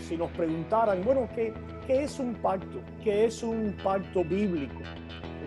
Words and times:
si 0.00 0.16
nos 0.16 0.30
preguntaran, 0.32 1.02
bueno, 1.04 1.28
¿qué, 1.34 1.52
¿qué 1.86 2.04
es 2.04 2.18
un 2.18 2.34
pacto? 2.34 2.80
¿Qué 3.02 3.26
es 3.26 3.42
un 3.42 3.76
pacto 3.82 4.24
bíblico? 4.24 4.80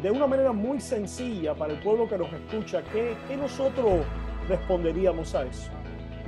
De 0.02 0.12
una 0.12 0.28
manera 0.28 0.52
muy 0.52 0.80
sencilla 0.80 1.54
para 1.54 1.74
el 1.74 1.80
pueblo 1.80 2.08
que 2.08 2.18
nos 2.18 2.32
escucha, 2.32 2.82
¿qué, 2.92 3.16
qué 3.28 3.36
nosotros 3.36 4.06
responderíamos 4.48 5.36
a 5.36 5.46
eso? 5.46 5.70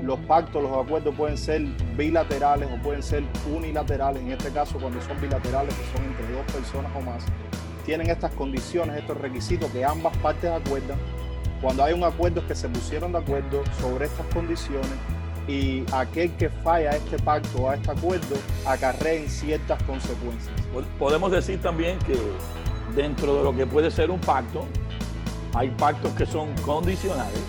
Los 0.03 0.19
pactos, 0.21 0.63
los 0.63 0.85
acuerdos 0.85 1.13
pueden 1.15 1.37
ser 1.37 1.61
bilaterales 1.95 2.69
o 2.71 2.81
pueden 2.81 3.03
ser 3.03 3.23
unilaterales. 3.53 4.21
En 4.21 4.31
este 4.31 4.49
caso, 4.49 4.79
cuando 4.79 4.99
son 5.01 5.19
bilaterales, 5.21 5.73
que 5.75 5.97
son 5.97 6.05
entre 6.05 6.31
dos 6.31 6.51
personas 6.51 6.91
o 6.95 7.01
más, 7.01 7.25
tienen 7.85 8.09
estas 8.09 8.33
condiciones, 8.33 8.97
estos 8.97 9.17
requisitos 9.17 9.69
que 9.71 9.85
ambas 9.85 10.15
partes 10.17 10.49
acuerdan. 10.49 10.97
Cuando 11.61 11.83
hay 11.83 11.93
un 11.93 12.03
acuerdo 12.03 12.41
es 12.41 12.47
que 12.47 12.55
se 12.55 12.67
pusieron 12.67 13.11
de 13.11 13.19
acuerdo 13.19 13.63
sobre 13.79 14.05
estas 14.05 14.25
condiciones 14.33 14.89
y 15.47 15.83
aquel 15.93 16.31
que 16.37 16.49
falla 16.49 16.91
a 16.91 16.95
este 16.95 17.17
pacto 17.19 17.63
o 17.63 17.69
a 17.69 17.75
este 17.75 17.91
acuerdo 17.91 18.35
acarrea 18.65 19.27
ciertas 19.27 19.81
consecuencias. 19.83 20.53
Podemos 20.99 21.31
decir 21.31 21.61
también 21.61 21.97
que 21.99 22.17
dentro 22.95 23.37
de 23.37 23.43
lo 23.43 23.55
que 23.55 23.65
puede 23.65 23.91
ser 23.91 24.11
un 24.11 24.19
pacto, 24.19 24.65
hay 25.53 25.69
pactos 25.71 26.13
que 26.13 26.25
son 26.25 26.53
condicionales 26.65 27.41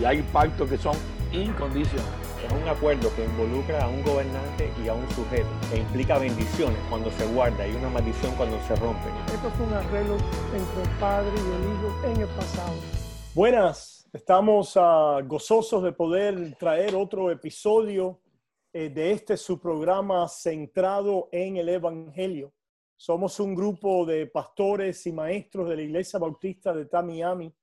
y 0.00 0.04
hay 0.04 0.22
pactos 0.32 0.68
que 0.68 0.76
son 0.76 0.96
incondicionales. 1.32 2.20
Es 2.44 2.52
un 2.52 2.68
acuerdo 2.68 3.14
que 3.14 3.24
involucra 3.24 3.84
a 3.84 3.88
un 3.88 4.02
gobernante 4.02 4.72
y 4.82 4.88
a 4.88 4.94
un 4.94 5.08
sujeto 5.10 5.48
e 5.72 5.78
implica 5.78 6.18
bendiciones 6.18 6.78
cuando 6.88 7.10
se 7.12 7.26
guarda 7.26 7.66
y 7.66 7.74
una 7.76 7.90
maldición 7.90 8.34
cuando 8.34 8.58
se 8.66 8.74
rompe. 8.76 9.08
Esto 9.26 9.50
fue 9.56 9.66
un 9.66 9.74
arreglo 9.74 10.16
entre 10.54 10.82
el 10.82 10.98
Padre 10.98 11.32
y 11.36 11.38
el 11.38 11.62
Hijo 11.72 12.06
en 12.06 12.20
el 12.22 12.28
pasado. 12.28 12.99
Buenas, 13.32 14.08
estamos 14.12 14.74
uh, 14.74 15.24
gozosos 15.24 15.84
de 15.84 15.92
poder 15.92 16.56
traer 16.56 16.96
otro 16.96 17.30
episodio 17.30 18.20
eh, 18.72 18.88
de 18.90 19.12
este 19.12 19.36
su 19.36 19.60
programa 19.60 20.26
centrado 20.26 21.28
en 21.30 21.56
el 21.56 21.68
Evangelio. 21.68 22.52
Somos 22.96 23.38
un 23.38 23.54
grupo 23.54 24.04
de 24.04 24.26
pastores 24.26 25.06
y 25.06 25.12
maestros 25.12 25.68
de 25.68 25.76
la 25.76 25.82
Iglesia 25.82 26.18
Bautista 26.18 26.74
de 26.74 26.86
Tamiami 26.86 27.54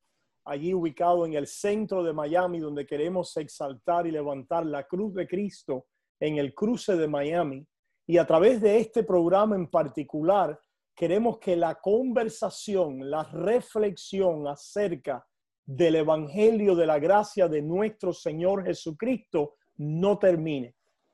allí 0.45 0.73
ubicado 0.73 1.25
en 1.25 1.33
el 1.33 1.47
centro 1.47 2.02
de 2.02 2.13
Miami, 2.13 2.59
donde 2.59 2.86
queremos 2.86 3.36
exaltar 3.36 4.08
y 4.08 4.11
levantar 4.11 4.66
la 4.66 4.88
cruz 4.88 5.13
de 5.16 5.28
Cristo 5.28 5.88
en 6.17 6.38
el 6.38 6.53
cruce 6.53 6.95
de 6.95 7.09
Miami. 7.09 7.67
Y 8.08 8.17
a 8.19 8.25
través 8.25 8.61
de 8.61 8.78
este 8.78 9.03
programa 9.03 9.58
en 9.58 9.67
particular, 9.67 10.58
queremos 10.95 11.39
que 11.39 11.58
la 11.58 11.75
conversación, 11.75 13.09
la 13.09 13.23
reflexión 13.25 14.47
acerca 14.47 15.28
del 15.67 15.97
Evangelio 15.97 16.75
de 16.75 16.87
la 16.87 16.97
gracia 16.97 17.47
de 17.47 17.61
nuestro 17.61 18.13
Señor 18.13 18.65
Jesucristo 18.65 19.55
no 19.75 20.17
termine. 20.17 20.73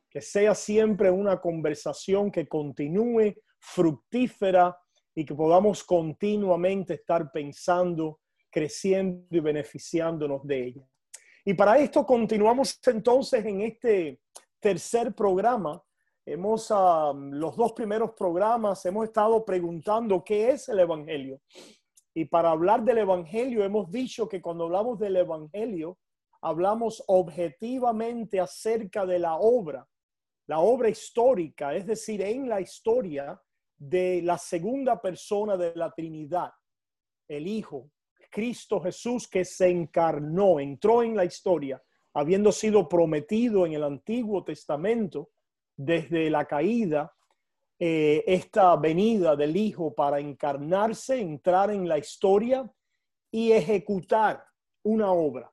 Que 0.09 0.21
sea 0.21 0.53
siempre 0.53 1.09
una 1.09 1.41
conversación 1.41 2.31
que 2.31 2.47
continúe 2.47 3.33
fructífera 3.59 4.77
y 5.15 5.25
que 5.25 5.33
podamos 5.33 5.83
continuamente 5.83 6.93
estar 6.93 7.31
pensando 7.31 8.19
creciendo 8.53 9.25
y 9.31 9.39
beneficiándonos 9.39 10.45
de 10.45 10.67
ella. 10.67 10.87
Y 11.43 11.55
para 11.55 11.77
esto 11.79 12.05
continuamos 12.05 12.79
entonces 12.85 13.43
en 13.43 13.61
este 13.61 14.21
tercer 14.59 15.13
programa. 15.13 15.83
Hemos, 16.25 16.69
los 16.69 17.57
dos 17.57 17.73
primeros 17.73 18.11
programas, 18.11 18.85
hemos 18.85 19.05
estado 19.05 19.43
preguntando 19.43 20.23
qué 20.23 20.51
es 20.51 20.69
el 20.69 20.79
Evangelio. 20.79 21.41
Y 22.13 22.25
para 22.25 22.51
hablar 22.51 22.83
del 22.83 22.99
Evangelio, 22.99 23.63
hemos 23.63 23.91
dicho 23.91 24.29
que 24.29 24.41
cuando 24.41 24.65
hablamos 24.65 24.99
del 24.99 25.15
Evangelio, 25.15 25.97
hablamos 26.41 27.03
objetivamente 27.07 28.39
acerca 28.39 29.05
de 29.05 29.17
la 29.19 29.35
obra, 29.35 29.87
la 30.47 30.59
obra 30.59 30.89
histórica, 30.89 31.73
es 31.73 31.87
decir, 31.87 32.21
en 32.21 32.47
la 32.47 32.61
historia 32.61 33.41
de 33.77 34.21
la 34.21 34.37
segunda 34.37 35.01
persona 35.01 35.57
de 35.57 35.73
la 35.75 35.91
Trinidad, 35.91 36.51
el 37.27 37.47
Hijo, 37.47 37.89
Cristo 38.29 38.81
Jesús 38.81 39.27
que 39.27 39.45
se 39.45 39.69
encarnó, 39.69 40.59
entró 40.59 41.01
en 41.01 41.15
la 41.15 41.25
historia, 41.25 41.81
habiendo 42.13 42.51
sido 42.51 42.87
prometido 42.87 43.65
en 43.65 43.73
el 43.73 43.83
Antiguo 43.83 44.43
Testamento 44.43 45.31
desde 45.75 46.29
la 46.29 46.45
caída, 46.45 47.13
eh, 47.85 48.23
esta 48.27 48.77
venida 48.77 49.35
del 49.35 49.57
Hijo 49.57 49.93
para 49.93 50.17
encarnarse, 50.17 51.19
entrar 51.19 51.69
en 51.69 51.85
la 51.85 51.97
historia 51.97 52.71
y 53.29 53.51
ejecutar 53.51 54.41
una 54.83 55.11
obra, 55.11 55.51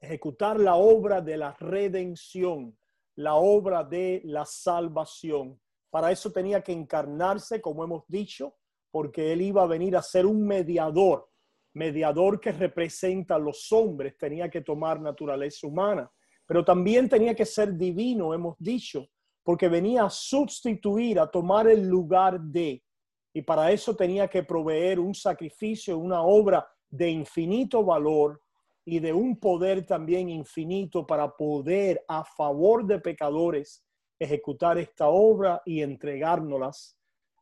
ejecutar 0.00 0.60
la 0.60 0.76
obra 0.76 1.20
de 1.20 1.36
la 1.36 1.56
redención, 1.58 2.78
la 3.16 3.34
obra 3.34 3.82
de 3.82 4.22
la 4.24 4.44
salvación. 4.44 5.60
Para 5.90 6.12
eso 6.12 6.30
tenía 6.30 6.62
que 6.62 6.70
encarnarse, 6.70 7.60
como 7.60 7.82
hemos 7.82 8.04
dicho, 8.06 8.54
porque 8.92 9.32
él 9.32 9.42
iba 9.42 9.64
a 9.64 9.66
venir 9.66 9.96
a 9.96 10.02
ser 10.02 10.26
un 10.26 10.46
mediador 10.46 11.28
mediador 11.74 12.38
que 12.38 12.52
representa 12.52 13.34
a 13.34 13.38
los 13.40 13.72
hombres, 13.72 14.16
tenía 14.16 14.48
que 14.48 14.60
tomar 14.60 15.00
naturaleza 15.00 15.66
humana, 15.66 16.08
pero 16.46 16.64
también 16.64 17.08
tenía 17.08 17.34
que 17.34 17.44
ser 17.44 17.76
divino, 17.76 18.32
hemos 18.32 18.54
dicho, 18.60 19.08
porque 19.48 19.68
venía 19.70 20.04
a 20.04 20.10
sustituir, 20.10 21.18
a 21.18 21.26
tomar 21.26 21.68
el 21.68 21.88
lugar 21.88 22.38
de, 22.38 22.84
y 23.32 23.40
para 23.40 23.72
eso 23.72 23.96
tenía 23.96 24.28
que 24.28 24.42
proveer 24.42 25.00
un 25.00 25.14
sacrificio, 25.14 25.96
una 25.96 26.20
obra 26.20 26.68
de 26.90 27.08
infinito 27.08 27.82
valor 27.82 28.42
y 28.84 28.98
de 28.98 29.10
un 29.10 29.40
poder 29.40 29.86
también 29.86 30.28
infinito 30.28 31.06
para 31.06 31.34
poder 31.34 32.04
a 32.08 32.24
favor 32.24 32.84
de 32.84 32.98
pecadores 32.98 33.82
ejecutar 34.18 34.76
esta 34.76 35.08
obra 35.08 35.62
y 35.64 35.80
entregárnoslas 35.80 36.98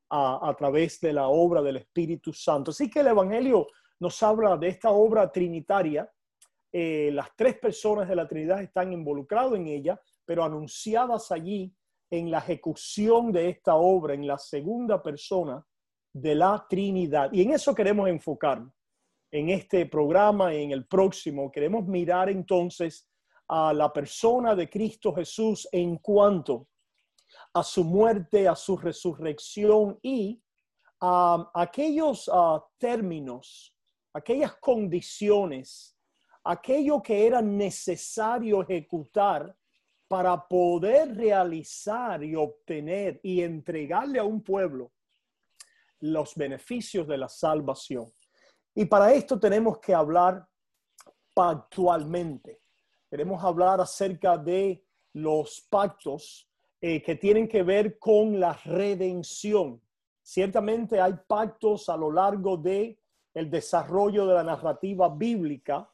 a, 0.09 0.55
través 0.56 1.00
de 1.00 1.12
la 1.12 1.27
obra 1.27 1.61
del 1.61 1.78
Espíritu 1.78 2.33
Santo. 2.33 2.71
Así 2.71 2.88
que 2.88 3.00
el 3.00 3.09
Evangelio 3.09 3.67
nos 3.99 4.23
habla 4.23 4.56
de 4.56 4.69
esta 4.69 4.91
obra 4.91 5.33
trinitaria. 5.33 6.09
Eh, 6.71 7.11
las 7.12 7.34
tres 7.34 7.59
personas 7.59 8.09
de 8.09 8.15
la 8.15 8.28
Trinidad 8.28 8.62
están 8.62 8.93
involucradas 8.93 9.55
en 9.55 9.67
ella, 9.67 10.00
pero 10.25 10.44
anunciadas 10.44 11.33
allí 11.33 11.75
en 12.11 12.31
la 12.31 12.39
ejecución 12.39 13.33
de 13.33 13.49
esta 13.49 13.75
obra, 13.75 14.15
en 14.15 14.27
la 14.27 14.39
segunda 14.39 15.03
persona 15.03 15.65
de 16.12 16.34
la 16.34 16.65
Trinidad. 16.69 17.33
Y 17.33 17.43
en 17.43 17.53
eso 17.53 17.75
queremos 17.75 18.09
enfocarnos 18.09 18.72
en 19.31 19.50
este 19.50 19.87
programa 19.87 20.55
y 20.55 20.62
en 20.62 20.71
el 20.71 20.87
próximo. 20.87 21.50
Queremos 21.50 21.87
mirar 21.87 22.31
entonces 22.31 23.09
a 23.49 23.72
la 23.72 23.93
persona 23.93 24.55
de 24.55 24.69
Cristo 24.69 25.15
Jesús 25.15 25.69
en 25.72 25.99
cuanto 25.99 26.69
a 27.53 27.62
su 27.62 27.84
muerte, 27.84 28.49
a 28.49 28.55
su 28.55 28.77
resurrección 28.77 29.99
y 30.03 30.41
a 31.00 31.50
aquellos 31.55 32.31
términos 32.78 33.77
aquellas 34.17 34.56
condiciones, 34.56 35.94
aquello 36.43 37.03
que 37.03 37.27
era 37.27 37.43
necesario 37.43 38.62
ejecutar 38.62 39.55
para 40.09 40.47
poder 40.47 41.17
realizar 41.17 42.22
y 42.22 42.34
obtener 42.34 43.21
y 43.22 43.43
entregarle 43.43 44.19
a 44.19 44.25
un 44.25 44.43
pueblo 44.43 44.93
los 46.00 46.34
beneficios 46.34 47.06
de 47.09 47.19
la 47.19 47.28
salvación. 47.28 48.12
Y 48.75 48.84
para 48.84 49.12
esto 49.12 49.41
tenemos 49.41 49.78
que 49.78 49.94
hablar 49.94 50.47
pactualmente. 51.34 52.61
Queremos 53.09 53.43
hablar 53.43 53.81
acerca 53.81 54.37
de 54.37 54.84
los 55.15 55.67
pactos 55.71 56.49
eh, 56.81 57.03
que 57.03 57.17
tienen 57.17 57.49
que 57.49 57.62
ver 57.62 57.99
con 57.99 58.38
la 58.38 58.53
redención. 58.65 59.81
Ciertamente 60.23 61.00
hay 61.00 61.15
pactos 61.27 61.88
a 61.88 61.97
lo 61.97 62.12
largo 62.12 62.56
de 62.56 62.99
el 63.33 63.50
desarrollo 63.50 64.27
de 64.27 64.34
la 64.34 64.43
narrativa 64.43 65.09
bíblica, 65.09 65.88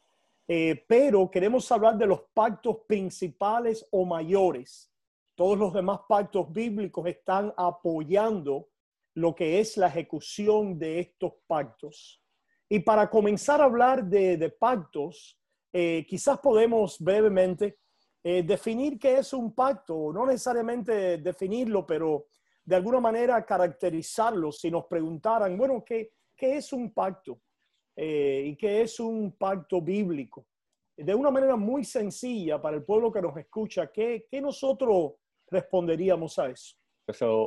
eh, 0.54 0.84
pero 0.86 1.30
queremos 1.30 1.72
hablar 1.72 1.96
de 1.96 2.06
los 2.06 2.24
pactos 2.34 2.80
principales 2.86 3.88
o 3.90 4.04
mayores. 4.04 4.92
Todos 5.34 5.56
los 5.56 5.72
demás 5.72 6.00
pactos 6.06 6.52
bíblicos 6.52 7.06
están 7.06 7.54
apoyando 7.56 8.68
lo 9.14 9.34
que 9.34 9.60
es 9.60 9.78
la 9.78 9.86
ejecución 9.86 10.78
de 10.78 11.00
estos 11.00 11.32
pactos. 11.46 12.22
Y 12.68 12.80
para 12.80 13.08
comenzar 13.08 13.62
a 13.62 13.64
hablar 13.64 14.04
de, 14.04 14.54
pactos, 14.60 15.40
eh, 15.72 16.04
quizás 16.06 16.38
podemos 16.38 16.98
brevemente 17.00 17.78
eh, 18.22 18.42
definir 18.42 18.98
qué 18.98 19.20
es 19.20 19.32
un 19.32 19.54
pacto, 19.54 20.12
no 20.12 20.26
necesariamente 20.26 21.16
definirlo, 21.16 21.86
pero 21.86 22.26
de 22.62 22.76
alguna 22.76 23.00
manera 23.00 23.42
caracterizarlo. 23.42 24.52
Si 24.52 24.70
nos 24.70 24.84
preguntaran, 24.84 25.56
bueno, 25.56 25.82
¿qué, 25.82 26.12
¿qué 26.36 26.58
es 26.58 26.74
un 26.74 26.92
pacto? 26.92 27.40
Eh, 27.96 28.44
y 28.46 28.56
qué 28.56 28.82
es 28.82 28.98
un 29.00 29.32
pacto 29.32 29.80
bíblico? 29.80 30.46
De 30.96 31.14
una 31.14 31.30
manera 31.30 31.56
muy 31.56 31.84
sencilla 31.84 32.60
para 32.60 32.76
el 32.76 32.84
pueblo 32.84 33.12
que 33.12 33.22
nos 33.22 33.36
escucha, 33.36 33.90
¿qué, 33.90 34.26
qué 34.30 34.40
nosotros 34.40 35.12
responderíamos 35.50 36.38
a 36.38 36.50
eso? 36.50 36.76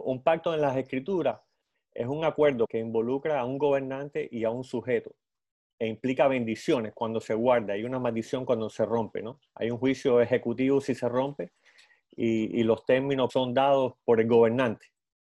un 0.03 0.21
pacto 0.21 0.53
en 0.53 0.61
las 0.61 0.75
escrituras 0.77 1.39
es 1.93 2.05
un 2.05 2.25
acuerdo 2.25 2.67
que 2.67 2.77
involucra 2.77 3.39
a 3.39 3.45
un 3.45 3.57
gobernante 3.57 4.27
y 4.29 4.43
a 4.43 4.49
un 4.51 4.63
sujeto 4.63 5.15
e 5.79 5.87
implica 5.87 6.27
bendiciones 6.27 6.93
cuando 6.93 7.19
se 7.19 7.33
guarda 7.33 7.75
y 7.75 7.83
una 7.83 7.99
maldición 7.99 8.45
cuando 8.45 8.69
se 8.69 8.85
rompe, 8.85 9.21
¿no? 9.21 9.39
Hay 9.55 9.71
un 9.71 9.77
juicio 9.77 10.21
ejecutivo 10.21 10.81
si 10.81 10.93
se 10.93 11.07
rompe 11.07 11.51
y, 12.11 12.59
y 12.59 12.63
los 12.63 12.85
términos 12.85 13.31
son 13.31 13.53
dados 13.53 13.93
por 14.03 14.19
el 14.19 14.27
gobernante, 14.27 14.87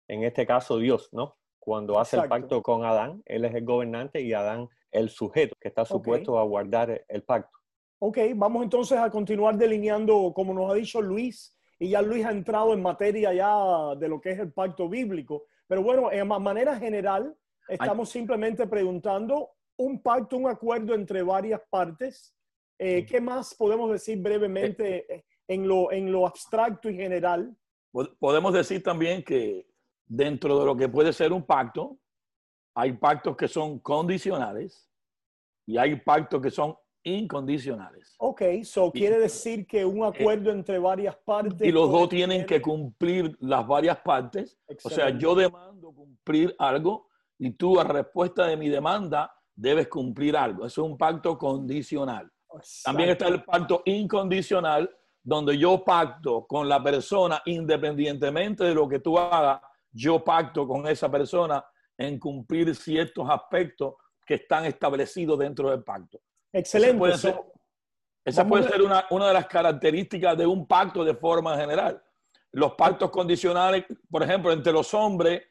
en 0.06 0.22
este 0.22 0.46
caso 0.46 0.78
Dios, 0.78 1.08
¿no? 1.12 1.36
Cuando 1.58 1.98
hace 1.98 2.16
el 2.16 2.24
Exacto. 2.24 2.42
pacto 2.42 2.62
con 2.62 2.84
Adán, 2.84 3.22
él 3.26 3.44
es 3.44 3.54
el 3.54 3.64
gobernante 3.64 4.20
y 4.20 4.32
Adán 4.32 4.68
el 4.90 5.08
sujeto 5.08 5.54
que 5.60 5.68
está 5.68 5.84
supuesto 5.84 6.38
a 6.38 6.44
guardar 6.44 7.04
el 7.08 7.22
pacto. 7.22 7.56
Ok, 8.00 8.18
vamos 8.34 8.62
entonces 8.64 8.98
a 8.98 9.10
continuar 9.10 9.56
delineando, 9.56 10.32
como 10.34 10.54
nos 10.54 10.70
ha 10.70 10.74
dicho 10.74 11.00
Luis, 11.02 11.56
y 11.78 11.90
ya 11.90 12.02
Luis 12.02 12.24
ha 12.24 12.30
entrado 12.30 12.72
en 12.72 12.82
materia 12.82 13.32
ya 13.32 13.94
de 13.96 14.08
lo 14.08 14.20
que 14.20 14.30
es 14.30 14.38
el 14.38 14.52
pacto 14.52 14.88
bíblico. 14.88 15.44
Pero 15.66 15.82
bueno, 15.82 16.10
en 16.10 16.26
ma- 16.26 16.38
manera 16.38 16.76
general, 16.78 17.34
estamos 17.68 18.08
simplemente 18.10 18.66
preguntando 18.66 19.50
un 19.76 20.02
pacto, 20.02 20.36
un 20.36 20.48
acuerdo 20.48 20.94
entre 20.94 21.22
varias 21.22 21.60
partes. 21.70 22.34
Eh, 22.78 23.04
¿Qué 23.06 23.20
más 23.20 23.54
podemos 23.54 23.90
decir 23.90 24.18
brevemente 24.18 25.14
eh, 25.14 25.24
en 25.46 25.68
lo, 25.68 25.92
en 25.92 26.10
lo 26.10 26.26
abstracto 26.26 26.88
y 26.90 26.96
general? 26.96 27.54
Pod- 27.92 28.16
Podemos 28.18 28.52
decir 28.52 28.82
también 28.82 29.22
que 29.22 29.66
dentro 30.06 30.58
de 30.58 30.64
lo 30.66 30.76
que 30.76 30.88
puede 30.88 31.12
ser 31.12 31.32
un 31.32 31.44
pacto, 31.44 31.98
hay 32.74 32.92
pactos 32.92 33.36
que 33.36 33.48
son 33.48 33.78
condicionales 33.78 34.88
y 35.66 35.76
hay 35.76 35.96
pactos 35.96 36.40
que 36.40 36.50
son 36.50 36.76
incondicionales. 37.02 38.14
Ok, 38.18 38.42
so 38.62 38.92
quiere 38.92 39.18
decir 39.18 39.66
que 39.66 39.84
un 39.84 40.04
acuerdo 40.04 40.50
entre 40.50 40.78
varias 40.78 41.16
partes. 41.16 41.66
Y 41.66 41.72
los 41.72 41.90
dos 41.90 42.08
tienen 42.08 42.44
que 42.44 42.60
cumplir 42.60 43.36
las 43.40 43.66
varias 43.66 43.98
partes. 44.00 44.58
O 44.66 44.88
sea, 44.88 45.08
Excelente. 45.08 45.22
yo 45.22 45.34
demando 45.34 45.92
cumplir 45.92 46.54
algo 46.58 47.08
y 47.38 47.50
tú 47.50 47.80
a 47.80 47.84
respuesta 47.84 48.46
de 48.46 48.56
mi 48.56 48.68
demanda 48.68 49.34
debes 49.54 49.88
cumplir 49.88 50.36
algo. 50.36 50.66
Eso 50.66 50.84
es 50.84 50.90
un 50.90 50.98
pacto 50.98 51.38
condicional. 51.38 52.30
También 52.84 53.10
está 53.10 53.28
el 53.28 53.44
pacto 53.44 53.82
incondicional, 53.86 54.90
donde 55.22 55.56
yo 55.56 55.84
pacto 55.84 56.46
con 56.46 56.68
la 56.68 56.82
persona 56.82 57.40
independientemente 57.46 58.64
de 58.64 58.74
lo 58.74 58.88
que 58.88 58.98
tú 58.98 59.18
hagas, 59.18 59.60
yo 59.92 60.22
pacto 60.22 60.66
con 60.66 60.86
esa 60.86 61.10
persona 61.10 61.64
en 62.00 62.18
cumplir 62.18 62.74
ciertos 62.74 63.28
aspectos 63.28 63.94
que 64.26 64.34
están 64.34 64.64
establecidos 64.64 65.38
dentro 65.38 65.70
del 65.70 65.84
pacto. 65.84 66.18
Excelente. 66.52 66.96
puede 66.98 67.12
so- 67.18 67.20
ser- 67.28 67.40
Esa 68.24 68.46
puede 68.48 68.68
ser 68.68 68.80
una, 68.82 69.04
una 69.10 69.28
de 69.28 69.34
las 69.34 69.46
características 69.46 70.36
de 70.36 70.46
un 70.46 70.66
pacto 70.66 71.04
de 71.04 71.14
forma 71.14 71.56
general. 71.56 72.02
Los 72.52 72.72
pactos 72.72 73.10
condicionales, 73.10 73.84
por 74.10 74.22
ejemplo, 74.22 74.50
entre 74.52 74.72
los 74.72 74.92
hombres, 74.94 75.42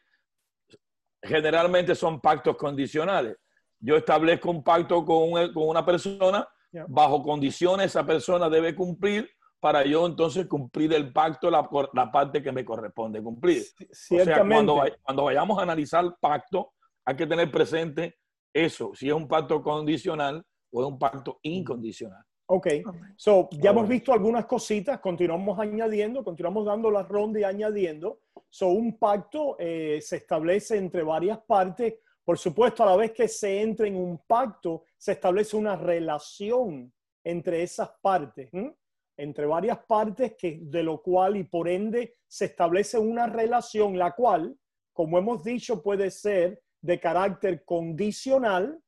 generalmente 1.22 1.94
son 1.96 2.20
pactos 2.20 2.56
condicionales. 2.58 3.38
Yo 3.80 3.96
establezco 3.96 4.50
un 4.50 4.64
pacto 4.64 5.06
con, 5.06 5.34
un- 5.34 5.54
con 5.54 5.68
una 5.68 5.86
persona, 5.86 6.48
bajo 6.88 7.22
condiciones 7.24 7.88
esa 7.88 8.06
persona 8.06 8.50
debe 8.50 8.76
cumplir 8.76 9.30
para 9.60 9.86
yo 9.86 10.06
entonces 10.06 10.48
cumplir 10.48 10.94
el 10.94 11.12
pacto, 11.12 11.50
la, 11.52 11.68
parte 12.12 12.42
que 12.42 12.52
me 12.52 12.64
corresponde 12.64 13.22
cumplir. 13.22 13.64
O 13.82 14.24
sea, 14.24 14.46
cuando, 14.48 14.76
vay- 14.78 14.96
cuando 15.04 15.24
vayamos 15.26 15.60
a 15.60 15.64
analizar 15.64 16.04
el 16.06 16.14
pacto, 16.20 16.74
hay 17.06 17.16
que 17.16 17.28
tener 17.28 17.52
presente 17.52 18.18
eso, 18.54 18.92
si 18.96 19.08
es 19.08 19.14
un 19.14 19.28
pacto 19.28 19.62
condicional 19.62 20.44
o 20.72 20.82
es 20.82 20.88
un 20.88 20.98
pacto 20.98 21.40
incondicional. 21.44 22.24
Ok, 22.52 22.68
so, 23.16 23.48
ya 23.52 23.70
hemos 23.70 23.88
visto 23.88 24.12
algunas 24.12 24.46
cositas, 24.46 25.00
continuamos 25.00 25.60
añadiendo, 25.60 26.24
continuamos 26.24 26.66
dando 26.66 26.90
la 26.90 27.04
ronda 27.04 27.40
y 27.40 27.44
añadiendo. 27.44 28.22
So, 28.50 28.70
un 28.70 28.98
pacto 28.98 29.56
eh, 29.60 30.00
se 30.02 30.16
establece 30.16 30.78
entre 30.78 31.04
varias 31.04 31.38
partes. 31.40 31.96
Por 32.24 32.40
supuesto, 32.40 32.82
a 32.82 32.88
la 32.88 32.96
vez 32.96 33.12
que 33.12 33.28
se 33.28 33.62
entra 33.62 33.88
en 33.88 33.96
un 33.96 34.20
pacto, 34.26 34.84
se 34.98 35.12
establece 35.12 35.58
una 35.58 35.76
relación 35.76 36.92
entre 37.24 37.62
esas 37.62 37.92
partes, 38.02 38.50
¿m? 38.52 38.76
Entre 39.20 39.46
varias 39.46 39.80
partes, 39.86 40.36
que, 40.38 40.60
de 40.62 40.82
lo 40.82 41.02
cual 41.02 41.36
y 41.36 41.44
por 41.44 41.68
ende 41.68 42.16
se 42.26 42.46
establece 42.46 42.98
una 42.98 43.28
relación, 43.28 43.98
la 43.98 44.16
cual, 44.16 44.58
como 44.94 45.18
hemos 45.18 45.44
dicho, 45.44 45.84
puede 45.84 46.10
ser 46.10 46.64
de 46.82 47.00
carácter 47.00 47.66
condicional 47.66 48.82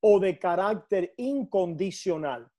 o 0.00 0.18
de 0.18 0.38
carácter 0.38 1.12
incondicional. 1.18 2.50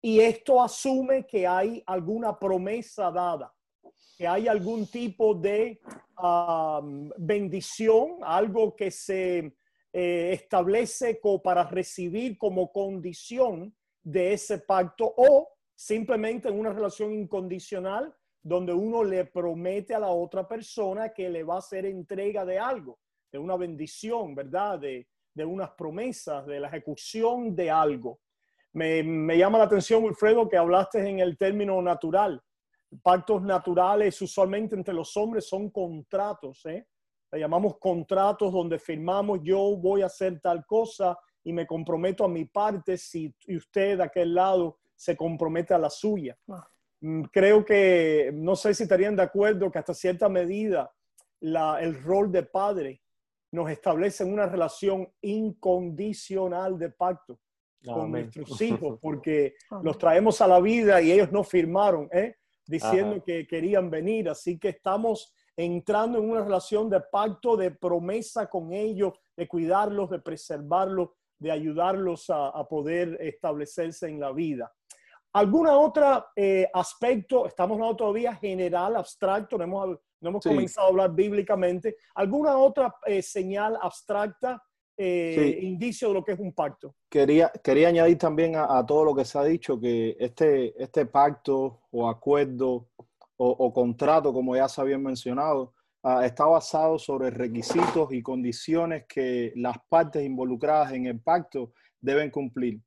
Y 0.00 0.20
esto 0.20 0.62
asume 0.62 1.26
que 1.26 1.46
hay 1.48 1.82
alguna 1.84 2.38
promesa 2.38 3.10
dada, 3.10 3.52
que 4.16 4.28
hay 4.28 4.46
algún 4.46 4.86
tipo 4.86 5.34
de 5.34 5.80
bendición, 7.16 8.18
algo 8.22 8.76
que 8.76 8.92
se 8.92 9.56
eh, 9.92 10.30
establece 10.32 11.20
para 11.42 11.64
recibir 11.64 12.38
como 12.38 12.70
condición 12.70 13.74
de 14.02 14.32
ese 14.34 14.58
pacto 14.58 15.12
o 15.16 15.57
simplemente 15.78 16.48
en 16.48 16.58
una 16.58 16.72
relación 16.72 17.12
incondicional 17.12 18.12
donde 18.42 18.72
uno 18.72 19.04
le 19.04 19.26
promete 19.26 19.94
a 19.94 20.00
la 20.00 20.08
otra 20.08 20.48
persona 20.48 21.10
que 21.10 21.30
le 21.30 21.44
va 21.44 21.54
a 21.54 21.58
hacer 21.58 21.86
entrega 21.86 22.44
de 22.44 22.58
algo, 22.58 22.98
de 23.30 23.38
una 23.38 23.56
bendición, 23.56 24.34
¿verdad? 24.34 24.80
De, 24.80 25.06
de 25.32 25.44
unas 25.44 25.70
promesas, 25.70 26.44
de 26.46 26.58
la 26.58 26.66
ejecución 26.66 27.54
de 27.54 27.70
algo. 27.70 28.18
Me, 28.72 29.04
me 29.04 29.38
llama 29.38 29.58
la 29.58 29.64
atención, 29.64 30.02
Wilfredo, 30.02 30.48
que 30.48 30.56
hablaste 30.56 31.08
en 31.08 31.20
el 31.20 31.38
término 31.38 31.80
natural. 31.80 32.42
Pactos 33.00 33.40
naturales 33.42 34.20
usualmente 34.20 34.74
entre 34.74 34.94
los 34.94 35.16
hombres 35.16 35.46
son 35.48 35.70
contratos, 35.70 36.66
¿eh? 36.66 36.88
Le 37.30 37.38
llamamos 37.38 37.78
contratos 37.78 38.52
donde 38.52 38.80
firmamos 38.80 39.40
yo 39.44 39.76
voy 39.76 40.02
a 40.02 40.06
hacer 40.06 40.40
tal 40.40 40.66
cosa 40.66 41.16
y 41.44 41.52
me 41.52 41.68
comprometo 41.68 42.24
a 42.24 42.28
mi 42.28 42.46
parte 42.46 42.98
si 42.98 43.32
usted 43.46 43.98
de 43.98 44.02
aquel 44.02 44.34
lado 44.34 44.78
se 44.98 45.16
compromete 45.16 45.72
a 45.72 45.78
la 45.78 45.88
suya. 45.88 46.36
Mm, 47.00 47.22
Creo 47.32 47.64
que, 47.64 48.32
no 48.34 48.56
sé 48.56 48.74
si 48.74 48.82
estarían 48.82 49.14
de 49.14 49.22
acuerdo 49.22 49.70
que 49.70 49.78
hasta 49.78 49.94
cierta 49.94 50.28
medida 50.28 50.92
la, 51.40 51.80
el 51.80 52.02
rol 52.02 52.32
de 52.32 52.42
padre 52.42 53.00
nos 53.52 53.70
establece 53.70 54.24
una 54.24 54.46
relación 54.46 55.08
incondicional 55.22 56.78
de 56.78 56.90
pacto 56.90 57.38
con 57.84 58.10
nuestros 58.10 58.60
hijos, 58.60 58.98
porque 59.00 59.54
los 59.82 59.96
traemos 59.96 60.40
a 60.40 60.48
la 60.48 60.60
vida 60.60 61.00
y 61.00 61.12
ellos 61.12 61.30
no 61.30 61.44
firmaron, 61.44 62.08
¿eh? 62.12 62.34
diciendo 62.66 63.16
Ajá. 63.16 63.24
que 63.24 63.46
querían 63.46 63.88
venir. 63.88 64.28
Así 64.28 64.58
que 64.58 64.70
estamos 64.70 65.32
entrando 65.56 66.18
en 66.18 66.28
una 66.28 66.42
relación 66.42 66.90
de 66.90 67.00
pacto, 67.00 67.56
de 67.56 67.70
promesa 67.70 68.50
con 68.50 68.72
ellos, 68.72 69.14
de 69.36 69.46
cuidarlos, 69.46 70.10
de 70.10 70.18
preservarlos, 70.18 71.10
de 71.38 71.52
ayudarlos 71.52 72.28
a, 72.30 72.48
a 72.48 72.68
poder 72.68 73.16
establecerse 73.20 74.08
en 74.08 74.18
la 74.18 74.32
vida. 74.32 74.72
¿Alguna 75.32 75.76
otra 75.78 76.26
eh, 76.34 76.68
aspecto? 76.72 77.46
Estamos 77.46 77.74
hablando 77.76 77.96
todavía 77.96 78.34
general, 78.34 78.96
abstracto, 78.96 79.58
no 79.58 79.64
hemos, 79.64 79.98
no 80.20 80.30
hemos 80.30 80.42
Sí. 80.42 80.48
comenzado 80.50 80.86
a 80.86 80.90
hablar 80.90 81.14
bíblicamente. 81.14 81.96
¿Alguna 82.14 82.56
otra 82.56 82.94
eh, 83.06 83.22
señal 83.22 83.78
abstracta, 83.80 84.62
eh, 84.96 85.56
Sí. 85.60 85.66
indicio 85.66 86.08
de 86.08 86.14
lo 86.14 86.24
que 86.24 86.32
es 86.32 86.40
un 86.40 86.52
pacto? 86.52 86.94
Quería, 87.10 87.52
quería 87.62 87.88
añadir 87.88 88.18
también 88.18 88.56
a, 88.56 88.78
a 88.78 88.84
todo 88.86 89.04
lo 89.04 89.14
que 89.14 89.24
se 89.24 89.38
ha 89.38 89.44
dicho 89.44 89.78
que 89.78 90.16
este, 90.18 90.82
este 90.82 91.06
pacto 91.06 91.82
o 91.90 92.08
acuerdo 92.08 92.88
o, 93.36 93.48
o 93.50 93.72
contrato, 93.72 94.32
como 94.32 94.56
ya 94.56 94.68
se 94.68 94.80
había 94.80 94.98
mencionado, 94.98 95.72
ah, 96.02 96.24
está 96.26 96.46
basado 96.46 96.98
sobre 96.98 97.30
requisitos 97.30 98.12
y 98.12 98.22
condiciones 98.22 99.04
que 99.06 99.52
las 99.56 99.76
partes 99.88 100.24
involucradas 100.24 100.92
en 100.92 101.06
el 101.06 101.20
pacto 101.20 101.72
deben 102.00 102.30
cumplir. 102.30 102.80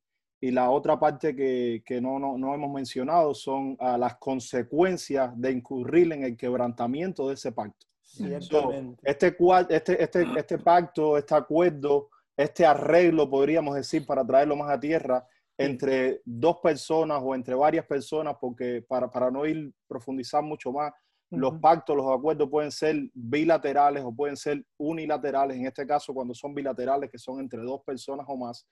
Y 0.44 0.50
la 0.50 0.72
otra 0.72 1.00
parte 1.00 1.36
que, 1.36 1.84
que 1.86 2.02
no, 2.02 2.18
no, 2.18 2.36
no 2.36 2.54
hemos 2.56 2.74
mencionado 2.74 3.36
son 3.36 3.78
ah, 3.80 3.96
las 3.96 4.16
consecuencias 4.16 5.32
de 5.40 5.52
incurrir 5.52 6.12
en 6.12 6.24
el 6.24 6.36
quebrantamiento 6.36 7.28
de 7.28 7.36
ese 7.36 7.52
pacto. 7.52 7.86
Ciertamente. 8.02 9.00
Este, 9.04 9.38
este, 9.70 10.04
este, 10.04 10.28
este 10.36 10.58
pacto, 10.58 11.16
este 11.16 11.36
acuerdo, 11.36 12.10
este 12.36 12.66
arreglo, 12.66 13.30
podríamos 13.30 13.76
decir, 13.76 14.04
para 14.06 14.26
traerlo 14.26 14.56
más 14.56 14.72
a 14.72 14.80
tierra, 14.80 15.26
entre 15.58 16.22
dos 16.26 16.58
personas 16.58 17.22
o 17.24 17.36
entre 17.36 17.54
varias 17.54 17.86
personas, 17.86 18.36
porque 18.42 18.84
para, 18.88 19.10
para 19.12 19.30
no 19.30 19.46
ir 19.46 19.72
profundizar 19.88 20.44
mucho 20.44 20.72
más, 20.72 20.92
los 21.30 21.54
Ujú. 21.54 21.62
pactos, 21.62 21.96
los 21.96 22.08
acuerdos 22.08 22.50
pueden 22.50 22.72
ser 22.72 22.96
bilaterales 23.14 24.04
o 24.04 24.14
pueden 24.14 24.36
ser 24.36 24.66
unilaterales. 24.78 25.56
En 25.56 25.68
este 25.68 25.86
caso, 25.86 26.14
cuando 26.14 26.34
son 26.34 26.54
bilaterales, 26.54 27.10
que 27.10 27.18
son 27.18 27.40
entre 27.40 27.62
dos 27.62 27.82
personas 27.86 28.26
o 28.28 28.36
más, 28.36 28.68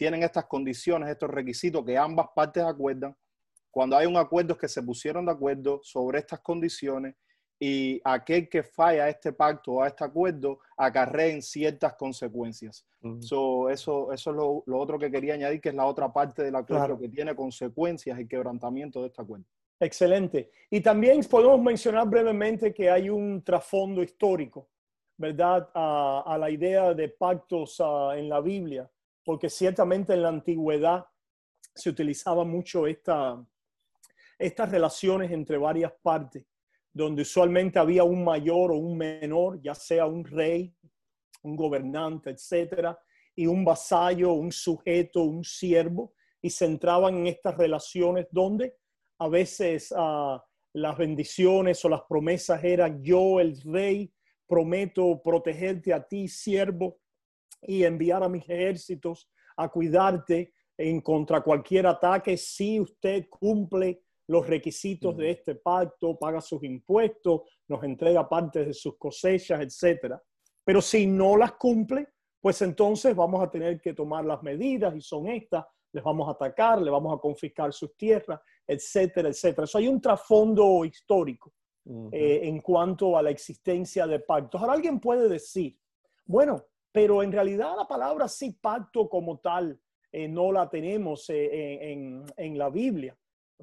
tienen 0.00 0.22
estas 0.22 0.46
condiciones, 0.46 1.10
estos 1.10 1.28
requisitos 1.28 1.84
que 1.84 1.98
ambas 1.98 2.28
partes 2.34 2.62
acuerdan. 2.62 3.14
Cuando 3.70 3.98
hay 3.98 4.06
un 4.06 4.16
acuerdo 4.16 4.54
es 4.54 4.58
que 4.58 4.66
se 4.66 4.82
pusieron 4.82 5.26
de 5.26 5.32
acuerdo 5.32 5.78
sobre 5.82 6.20
estas 6.20 6.40
condiciones 6.40 7.16
y 7.58 8.00
aquel 8.02 8.48
que 8.48 8.62
falla 8.62 9.04
a 9.04 9.08
este 9.10 9.30
pacto 9.34 9.72
o 9.72 9.82
a 9.82 9.88
este 9.88 10.02
acuerdo 10.02 10.58
acarreen 10.74 11.42
ciertas 11.42 11.96
consecuencias. 11.96 12.86
Ujú. 13.02 13.20
So, 13.20 13.68
eso, 13.68 14.10
eso 14.10 14.30
es 14.30 14.36
lo, 14.36 14.62
lo 14.64 14.78
otro 14.78 14.98
que 14.98 15.10
quería 15.10 15.34
añadir, 15.34 15.60
que 15.60 15.68
es 15.68 15.74
la 15.74 15.84
otra 15.84 16.10
parte 16.10 16.42
del 16.44 16.54
acuerdo 16.54 16.86
Claro. 16.86 16.98
que 16.98 17.10
tiene 17.10 17.36
consecuencias 17.36 18.18
y 18.18 18.26
quebrantamiento 18.26 19.02
de 19.02 19.08
este 19.08 19.20
acuerdo. 19.20 19.44
Excelente. 19.78 20.50
Y 20.70 20.80
también 20.80 21.20
podemos 21.30 21.60
mencionar 21.60 22.08
brevemente 22.08 22.72
que 22.72 22.88
hay 22.88 23.10
un 23.10 23.42
trasfondo 23.44 24.02
histórico, 24.02 24.66
¿verdad? 25.18 25.68
A, 25.74 26.22
a 26.26 26.38
la 26.38 26.48
idea 26.48 26.94
de 26.94 27.10
pactos 27.10 27.76
ah, 27.80 28.14
en 28.16 28.30
la 28.30 28.40
Biblia, 28.40 28.90
porque 29.30 29.48
ciertamente 29.48 30.12
en 30.12 30.22
la 30.22 30.28
antigüedad 30.28 31.06
se 31.72 31.88
utilizaba 31.88 32.42
mucho 32.42 32.88
esta, 32.88 33.40
estas 34.36 34.72
relaciones 34.72 35.30
entre 35.30 35.56
varias 35.56 35.92
partes. 36.02 36.44
donde 36.92 37.22
usualmente 37.22 37.78
había 37.78 38.02
un 38.02 38.24
mayor 38.24 38.72
o 38.72 38.74
un 38.74 38.98
menor, 38.98 39.62
ya 39.62 39.72
sea 39.76 40.06
un 40.06 40.24
rey, 40.24 40.74
un 41.44 41.54
gobernante, 41.54 42.30
etcétera, 42.30 42.98
y 43.36 43.46
un 43.46 43.64
vasallo, 43.64 44.32
un 44.32 44.50
sujeto, 44.50 45.22
un 45.22 45.44
siervo, 45.44 46.12
y 46.42 46.50
se 46.50 46.64
entraban 46.64 47.18
en 47.18 47.26
estas 47.28 47.56
relaciones 47.56 48.26
donde 48.32 48.78
a 49.20 49.28
veces 49.28 49.94
ah, 49.96 50.44
las 50.72 50.98
bendiciones 50.98 51.84
o 51.84 51.88
las 51.88 52.02
promesas 52.08 52.64
eran 52.64 53.00
yo, 53.00 53.38
el 53.38 53.62
rey, 53.62 54.12
prometo 54.48 55.22
protegerte 55.22 55.94
a 55.94 56.02
ti, 56.02 56.26
siervo, 56.26 56.98
y 57.62 57.84
enviar 57.84 58.22
a 58.22 58.28
mis 58.28 58.42
ejércitos 58.48 59.30
a 59.56 59.68
cuidarte 59.68 60.54
en 60.76 61.00
contra 61.00 61.42
cualquier 61.42 61.86
ataque 61.86 62.36
si 62.36 62.80
usted 62.80 63.28
cumple 63.28 64.02
los 64.28 64.46
requisitos 64.46 65.16
de 65.16 65.30
este 65.32 65.56
pacto, 65.56 66.18
paga 66.18 66.40
sus 66.40 66.62
impuestos, 66.62 67.42
nos 67.68 67.82
entrega 67.82 68.28
parte 68.28 68.64
de 68.64 68.72
sus 68.72 68.96
cosechas, 68.96 69.60
etcétera. 69.60 70.22
Pero 70.64 70.80
si 70.80 71.06
no 71.06 71.36
las 71.36 71.52
cumple, 71.52 72.06
pues 72.40 72.62
entonces 72.62 73.14
vamos 73.14 73.42
a 73.42 73.50
tener 73.50 73.80
que 73.80 73.92
tomar 73.92 74.24
las 74.24 74.42
medidas 74.42 74.94
y 74.94 75.00
son 75.00 75.28
estas, 75.28 75.66
les 75.92 76.02
vamos 76.02 76.28
a 76.28 76.32
atacar, 76.32 76.80
le 76.80 76.90
vamos 76.90 77.12
a 77.12 77.20
confiscar 77.20 77.72
sus 77.72 77.96
tierras, 77.96 78.40
etcétera, 78.66 79.28
etcétera. 79.28 79.64
Eso 79.64 79.78
hay 79.78 79.88
un 79.88 80.00
trasfondo 80.00 80.84
histórico 80.84 81.52
eh, 82.12 82.40
en 82.44 82.60
cuanto 82.60 83.18
a 83.18 83.22
la 83.22 83.30
existencia 83.30 84.06
de 84.06 84.20
pactos. 84.20 84.60
Ahora 84.60 84.74
alguien 84.74 85.00
puede 85.00 85.28
decir, 85.28 85.76
bueno, 86.24 86.64
pero 86.92 87.22
en 87.22 87.32
realidad 87.32 87.76
la 87.76 87.86
palabra 87.86 88.28
sí 88.28 88.52
pacto 88.60 89.08
como 89.08 89.38
tal 89.38 89.78
eh, 90.12 90.28
no 90.28 90.50
la 90.50 90.68
tenemos 90.68 91.28
eh, 91.30 91.92
en, 91.92 92.24
en, 92.36 92.58
la 92.58 92.68
Biblia 92.68 93.16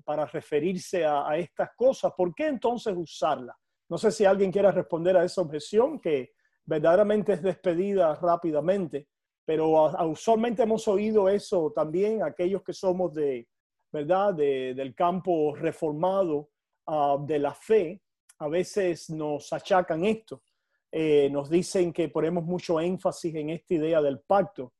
para 0.05 0.25
referirse 0.25 1.03
a, 1.03 1.27
a, 1.27 1.37
estas 1.37 1.71
cosas. 1.75 2.13
¿Por 2.15 2.33
qué 2.33 2.47
entonces 2.47 2.95
usarla? 2.95 3.57
No 3.89 3.97
sé 3.97 4.11
si 4.11 4.23
alguien 4.23 4.51
quiera 4.51 4.71
responder 4.71 5.17
a 5.17 5.25
esa 5.25 5.41
objeción 5.41 5.99
que 5.99 6.31
verdaderamente 6.65 7.33
es 7.33 7.41
despedida 7.41 8.15
rápidamente, 8.15 9.07
pero 9.45 9.69
usualmente 10.05 10.63
hemos 10.63 10.87
oído 10.87 11.29
eso 11.29 11.71
también 11.73 12.21
aquellos 12.21 12.61
que 12.63 12.73
somos 12.73 13.13
de, 13.13 13.47
¿verdad? 13.91 14.33
De, 14.33 14.73
del 14.73 14.93
campo 14.93 15.55
reformado 15.55 16.49
uh, 16.87 17.25
de 17.25 17.39
la 17.39 17.53
fe, 17.53 18.01
a 18.39 18.49
veces 18.49 19.09
nos 19.09 19.51
achacan 19.53 20.03
esto. 20.03 20.43
Eh, 20.91 21.29
nos 21.31 21.49
dicen 21.49 21.91
que 21.91 22.09
ponemos 22.09 22.43
mucho 22.43 22.79
énfasis 22.79 23.35
en 23.35 23.49
esta 23.49 23.73
idea 23.73 24.01
del 24.01 24.21
pacto. 24.21 24.73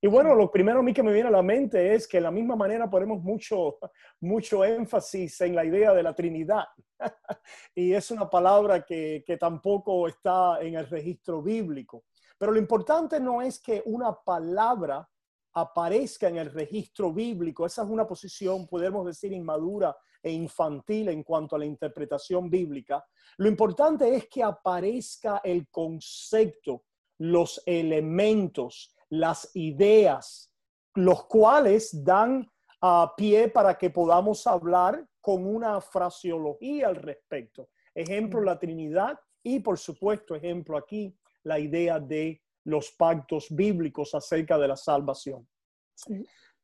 Y 0.00 0.08
bueno, 0.08 0.34
lo 0.34 0.50
primero 0.50 0.80
a 0.80 0.82
mí 0.82 0.92
que 0.92 1.02
me 1.02 1.12
viene 1.12 1.28
a 1.28 1.32
la 1.32 1.42
mente 1.42 1.94
es 1.94 2.08
que 2.08 2.16
de 2.16 2.22
la 2.22 2.32
misma 2.32 2.56
manera 2.56 2.90
ponemos 2.90 3.22
mucho, 3.22 3.78
mucho 4.20 4.64
énfasis 4.64 5.40
en 5.42 5.54
la 5.54 5.64
idea 5.64 5.92
de 5.94 6.02
la 6.02 6.14
Trinidad. 6.14 6.64
y 7.74 7.92
es 7.92 8.10
una 8.10 8.28
palabra 8.28 8.82
que, 8.82 9.22
que 9.24 9.36
tampoco 9.36 10.08
está 10.08 10.60
en 10.60 10.74
el 10.74 10.88
registro 10.88 11.40
bíblico. 11.40 12.04
Pero 12.36 12.50
lo 12.50 12.58
importante 12.58 13.20
no 13.20 13.40
es 13.40 13.60
que 13.60 13.82
una 13.86 14.12
palabra 14.12 15.08
aparezca 15.54 16.28
en 16.28 16.38
el 16.38 16.50
registro 16.50 17.12
bíblico. 17.12 17.64
Esa 17.64 17.82
es 17.82 17.88
una 17.88 18.06
posición, 18.06 18.66
podemos 18.66 19.06
decir, 19.06 19.32
inmadura 19.32 19.96
e 20.22 20.30
infantil 20.30 21.08
en 21.08 21.22
cuanto 21.22 21.56
a 21.56 21.58
la 21.58 21.66
interpretación 21.66 22.48
bíblica. 22.48 23.04
Lo 23.38 23.48
importante 23.48 24.14
es 24.14 24.28
que 24.28 24.42
aparezca 24.42 25.40
el 25.42 25.68
concepto, 25.68 26.84
los 27.18 27.62
elementos, 27.66 28.94
las 29.10 29.50
ideas, 29.54 30.52
los 30.94 31.24
cuales 31.26 32.04
dan 32.04 32.48
a 32.80 33.12
pie 33.16 33.48
para 33.48 33.76
que 33.76 33.90
podamos 33.90 34.46
hablar 34.46 35.06
con 35.20 35.46
una 35.46 35.80
fraseología 35.80 36.88
al 36.88 36.96
respecto. 36.96 37.68
Ejemplo, 37.94 38.42
la 38.42 38.58
Trinidad 38.58 39.18
y, 39.42 39.60
por 39.60 39.78
supuesto, 39.78 40.34
ejemplo 40.34 40.76
aquí, 40.76 41.16
la 41.44 41.58
idea 41.58 41.98
de 41.98 42.42
los 42.64 42.90
pactos 42.92 43.46
bíblicos 43.50 44.14
acerca 44.14 44.58
de 44.58 44.68
la 44.68 44.76
salvación. 44.76 45.46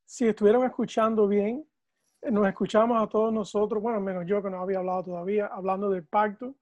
Si 0.05 0.27
estuvieron 0.27 0.65
escuchando 0.65 1.29
bien, 1.29 1.69
nos 2.23 2.47
escuchamos 2.47 3.03
a 3.03 3.07
todos 3.07 3.33
nosotros, 3.33 3.83
bueno, 3.83 4.01
menos 4.01 4.25
yo 4.27 4.43
que 4.43 4.51
no 4.51 4.61
había 4.61 4.79
hablado 4.79 5.05
todavía, 5.05 5.47
hablando 5.47 5.91
del 5.91 6.07
pacto 6.07 6.55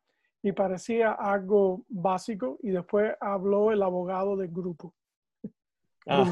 y 0.42 0.52
parecía 0.52 1.12
algo 1.12 1.84
básico 1.88 2.58
y 2.62 2.70
después 2.70 3.12
habló 3.20 3.72
el 3.72 3.82
abogado 3.82 4.36
del 4.36 4.50
grupo. 4.50 4.94
Ah. 6.08 6.22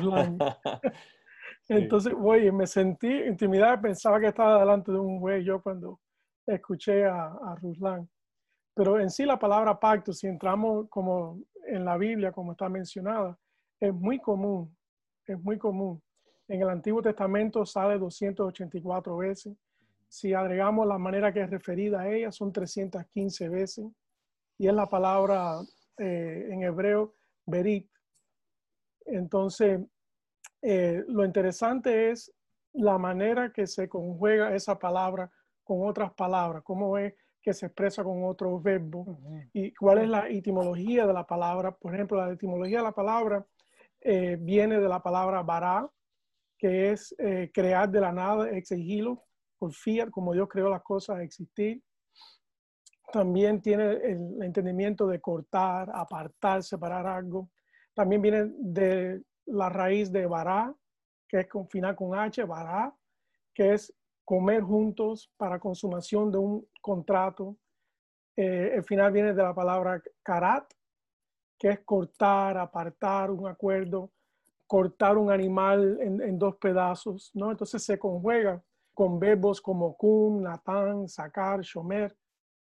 Entonces, 1.69 2.15
oye, 2.17 2.53
me 2.53 2.65
sentí 2.65 3.09
intimidad, 3.09 3.81
pensaba 3.81 4.21
que 4.21 4.29
estaba 4.29 4.61
delante 4.61 4.93
de 4.93 4.99
un 5.01 5.19
juez 5.19 5.45
yo 5.45 5.61
cuando 5.61 5.99
escuché 6.47 7.05
a, 7.05 7.25
a 7.25 7.57
Ruslan. 7.61 8.09
Pero 8.73 9.01
en 9.01 9.11
sí 9.11 9.25
la 9.25 9.37
palabra 9.37 9.81
pacto, 9.81 10.13
si 10.13 10.29
entramos 10.29 10.89
como 10.89 11.41
en 11.67 11.85
la 11.85 11.97
Biblia, 11.97 12.31
como 12.31 12.53
está 12.53 12.69
mencionada, 12.69 13.37
es 13.81 13.93
muy 13.93 14.21
común, 14.21 14.77
es 15.27 15.43
muy 15.43 15.59
común. 15.59 16.01
En 16.49 16.61
el 16.61 16.69
Antiguo 16.69 17.03
Testamento 17.03 17.65
sale 17.65 17.99
284 17.99 19.17
veces. 19.17 19.57
Si 20.09 20.33
agregamos 20.33 20.87
la 20.87 20.99
manera 20.99 21.33
que 21.33 21.41
es 21.41 21.51
referida 21.51 22.03
a 22.03 22.09
ella, 22.09 22.31
son 22.31 22.53
315 22.53 23.49
veces. 23.49 23.87
Y 24.59 24.69
es 24.69 24.75
la 24.75 24.89
palabra 24.89 25.61
eh, 25.99 26.49
en 26.51 26.63
hebreo, 26.63 27.15
berit, 27.47 27.89
entonces, 29.05 29.81
eh, 30.63 31.05
lo 31.09 31.25
interesante 31.25 32.11
es 32.11 32.33
la 32.73 32.99
manera 32.99 33.53
que 33.53 33.67
se 33.67 33.89
conjuega 33.89 34.55
esa 34.55 34.79
palabra 34.79 35.31
con 35.63 35.87
otras 35.87 36.13
palabras, 36.15 36.63
cómo 36.65 36.99
es 36.99 37.15
que 37.41 37.53
se 37.53 37.67
expresa 37.67 38.03
con 38.03 38.25
otro 38.25 38.59
verbo 38.59 39.19
y 39.53 39.73
cuál 39.75 39.99
es 39.99 40.09
la 40.09 40.29
etimología 40.29 41.07
de 41.07 41.13
la 41.13 41.27
palabra. 41.27 41.73
Por 41.73 41.95
ejemplo, 41.95 42.17
la 42.17 42.33
etimología 42.33 42.79
de 42.79 42.85
la 42.85 42.93
palabra 42.93 43.47
eh, 44.01 44.39
viene 44.41 44.81
de 44.81 44.89
la 44.89 45.03
palabra 45.03 45.43
bara, 45.43 45.89
que 46.65 46.93
es 46.93 47.15
eh, 47.19 47.51
crear 47.53 47.91
de 47.91 48.01
la 48.01 48.11
nada, 48.11 48.49
exigirlo, 48.49 49.23
por 49.59 49.75
fiat, 49.75 50.09
como 50.09 50.33
Dios 50.33 50.49
creó 50.49 50.71
las 50.71 50.83
cosas, 50.83 51.21
existir. 51.21 51.83
También 53.13 53.61
tiene 53.61 53.93
el 53.93 54.43
entendimiento 54.43 55.07
de 55.07 55.21
cortar, 55.21 55.91
apartar, 55.93 56.63
separar 56.63 57.07
algo. 57.07 57.51
También 57.93 58.23
viene 58.23 58.51
de 58.57 59.23
la 59.45 59.69
raíz 59.69 60.11
de 60.11 60.25
vará, 60.25 60.75
que 61.29 61.41
es 61.41 61.49
con 61.49 61.69
final 61.69 61.95
con 61.95 62.19
H, 62.19 62.43
vará, 62.45 62.97
que 63.53 63.75
es 63.75 63.95
comer 64.25 64.63
juntos 64.63 65.31
para 65.37 65.61
consumación 65.61 66.33
de 66.33 66.39
un 66.39 66.67
contrato. 66.81 67.59
Eh, 68.39 68.73
el 68.77 68.85
final 68.85 69.13
viene 69.13 69.35
de 69.35 69.43
la 69.43 69.55
palabra 69.55 70.03
karat, 70.23 70.65
que 71.59 71.69
es 71.69 71.81
cortar, 71.81 72.57
apartar 72.57 73.31
un 73.31 73.47
acuerdo, 73.49 74.14
cortar 74.75 75.17
un 75.17 75.31
animal 75.31 75.99
en, 76.01 76.37
dos 76.37 76.57
pedazos, 76.57 77.31
¿no? 77.33 77.53
Entonces 77.53 77.81
se 77.81 77.97
conjuega 77.97 78.61
con 78.93 79.21
verbos 79.21 79.61
como 79.61 79.97
kum, 79.97 80.43
natán, 80.43 81.07
sacar, 81.07 81.61
shomer, 81.61 82.13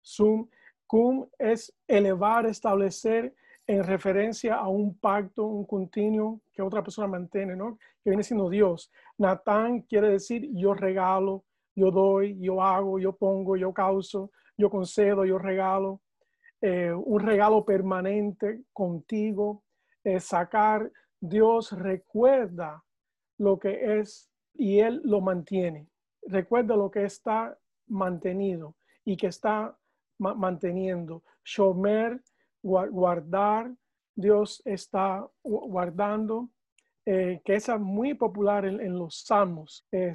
sum. 0.02 0.46
Kum 0.86 1.26
es 1.38 1.74
elevar, 1.88 2.44
establecer 2.44 3.34
en 3.66 3.82
referencia 3.82 4.56
a 4.56 4.68
un 4.68 4.94
pacto, 4.98 5.46
un 5.46 5.64
continuo 5.64 6.42
que 6.52 6.60
otra 6.60 6.82
persona 6.82 7.08
mantiene, 7.08 7.56
¿no? 7.56 7.78
Que 8.04 8.10
viene 8.10 8.22
siendo 8.22 8.50
Dios. 8.50 8.92
Natán 9.16 9.80
quiere 9.80 10.10
decir 10.10 10.50
yo 10.52 10.74
regalo, 10.74 11.46
yo 11.74 11.90
doy, 11.90 12.38
yo 12.38 12.60
hago, 12.60 12.98
yo 12.98 13.16
pongo, 13.16 13.56
yo 13.56 13.72
causo, 13.72 14.30
yo 14.58 14.68
concedo, 14.68 15.24
yo 15.24 15.38
regalo. 15.38 16.02
Eh, 16.60 16.92
un 16.92 17.20
regalo 17.20 17.64
permanente 17.64 18.64
contigo. 18.74 19.62
Eh, 20.04 20.20
sacar, 20.20 20.90
Dios 21.22 21.70
recuerda 21.70 22.84
lo 23.38 23.56
que 23.56 24.00
es 24.00 24.28
y 24.54 24.80
Él 24.80 25.00
lo 25.04 25.20
mantiene. 25.20 25.88
Recuerda 26.22 26.74
lo 26.74 26.90
que 26.90 27.04
está 27.04 27.56
mantenido 27.86 28.74
y 29.04 29.16
que 29.16 29.28
está 29.28 29.78
manteniendo. 30.18 31.22
Shomer 31.44 32.20
guardar, 32.60 33.72
Dios 34.16 34.62
está 34.64 35.24
guardando, 35.44 36.50
eh, 37.06 37.40
que 37.44 37.54
es 37.54 37.68
muy 37.78 38.14
popular 38.14 38.64
en, 38.64 38.98
los 38.98 39.22
salmos. 39.22 39.86
Eh, 39.92 40.14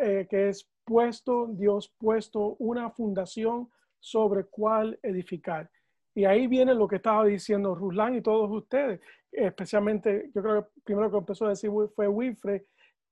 eh, 0.00 0.26
que 0.28 0.48
es 0.48 0.70
puesto, 0.84 1.48
Dios 1.48 1.94
puesto 1.98 2.56
una 2.58 2.90
fundación 2.90 3.70
sobre 4.00 4.44
cuál 4.44 4.98
edificar. 5.02 5.70
Y 6.14 6.24
ahí 6.24 6.46
viene 6.46 6.74
lo 6.74 6.86
que 6.86 6.96
estaba 6.96 7.24
diciendo 7.24 7.74
Ruslan 7.74 8.16
y 8.16 8.20
todos 8.20 8.50
ustedes, 8.50 9.00
especialmente, 9.30 10.30
yo 10.34 10.42
creo 10.42 10.64
que 10.64 10.70
primero 10.84 11.10
que 11.10 11.18
empezó 11.18 11.46
a 11.46 11.50
decir 11.50 11.70
fue 11.94 12.08
Wilfred, 12.08 12.62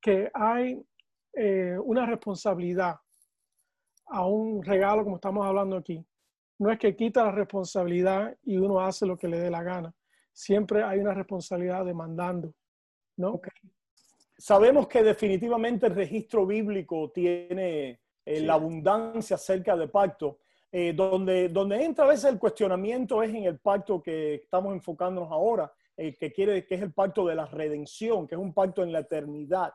que 0.01 0.31
hay 0.35 0.83
eh, 1.35 1.77
una 1.83 2.07
responsabilidad 2.07 2.97
a 4.07 4.27
un 4.27 4.63
regalo 4.63 5.05
como 5.05 5.17
estamos 5.17 5.47
hablando 5.47 5.77
aquí 5.77 6.05
no 6.61 6.71
es 6.71 6.79
que 6.79 6.95
quita 6.95 7.25
la 7.25 7.33
responsabilidad 7.33 8.37
y 8.45 8.59
uno 8.59 8.81
hace 8.81 9.07
lo 9.07 9.17
que 9.17 9.29
le 9.29 9.41
dé 9.41 9.51
la 9.51 9.63
gana. 9.63 9.95
Siempre 10.31 10.83
hay 10.83 10.99
una 10.99 11.15
responsabilidad 11.15 11.87
demandando, 11.87 12.55
¿no? 13.17 13.41
Sabemos 14.37 14.87
que 14.87 15.03
definitivamente 15.03 15.87
el 15.87 15.95
registro 15.95 16.45
bíblico 16.45 17.11
tiene 17.13 18.01
eh, 18.27 18.41
la 18.43 18.55
abundancia 18.55 19.37
acerca 19.37 19.75
de 19.75 19.89
pacto, 19.89 20.41
eh, 20.73 20.93
donde, 20.93 21.49
donde 21.49 21.85
entra 21.85 22.05
a 22.05 22.09
veces 22.09 22.27
el 22.27 22.39
cuestionamiento 22.39 23.23
es 23.25 23.31
en 23.31 23.45
el 23.45 23.59
pacto 23.59 24.01
que 24.01 24.35
estamos 24.35 24.73
enfocándonos 24.73 25.31
ahora, 25.33 25.73
eh, 25.97 26.17
que, 26.17 26.33
quiere, 26.33 26.65
que 26.65 26.77
es 26.77 26.83
el 26.83 26.93
pacto 26.93 27.27
de 27.27 27.35
la 27.35 27.47
redención, 27.47 28.29
que 28.29 28.37
es 28.37 28.41
un 28.41 28.55
pacto 28.55 28.85
en 28.85 28.93
la 28.93 29.01
eternidad. 29.01 29.73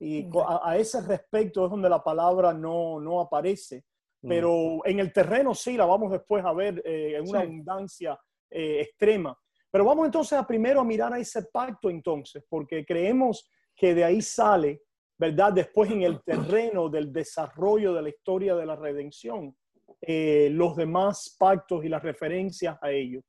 Y 0.00 0.28
a, 0.44 0.76
ese 0.76 1.00
respecto 1.02 1.64
es 1.64 1.70
donde 1.70 1.88
la 1.88 2.02
palabra 2.02 2.52
no, 2.52 2.98
no 2.98 3.20
aparece. 3.20 3.84
Mm. 4.22 4.28
Pero 4.28 4.80
en 4.84 4.98
el 4.98 5.12
terreno 5.12 5.54
sí, 5.54 5.76
la 5.76 5.84
vamos 5.84 6.10
después 6.10 6.44
a 6.44 6.52
ver 6.52 6.82
eh, 6.84 7.14
en 7.16 7.28
una 7.28 7.40
abundancia 7.40 8.18
extrema. 8.50 9.38
Pero 9.70 9.86
vamos 9.86 10.04
entonces 10.04 10.38
a 10.38 10.46
primero 10.46 10.80
a 10.80 10.84
mirar 10.84 11.14
a 11.14 11.18
ese 11.18 11.44
pacto 11.44 11.88
entonces, 11.88 12.44
porque 12.46 12.84
creemos 12.84 13.48
que 13.74 13.94
de 13.94 14.04
ahí 14.04 14.20
sale, 14.20 14.82
¿verdad? 15.16 15.54
Después 15.54 15.90
en 15.90 16.02
el 16.02 16.22
terreno 16.22 16.90
del 16.90 17.10
desarrollo 17.10 17.94
de 17.94 18.02
la 18.02 18.08
historia 18.10 18.54
de 18.54 18.66
la 18.66 18.76
redención, 18.76 19.56
eh, 20.04 20.48
los 20.50 20.74
demás 20.74 21.36
pactos 21.38 21.84
y 21.84 21.88
las 21.88 22.02
referencias 22.02 22.76
a 22.82 22.90
ellos. 22.90 23.22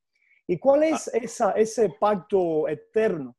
¿Y 0.47 0.57
cuál 0.57 0.83
es 0.83 1.07
ah. 1.07 1.17
esa, 1.17 1.51
ese 1.51 1.89
pacto 1.99 2.67
eterno? 2.67 3.35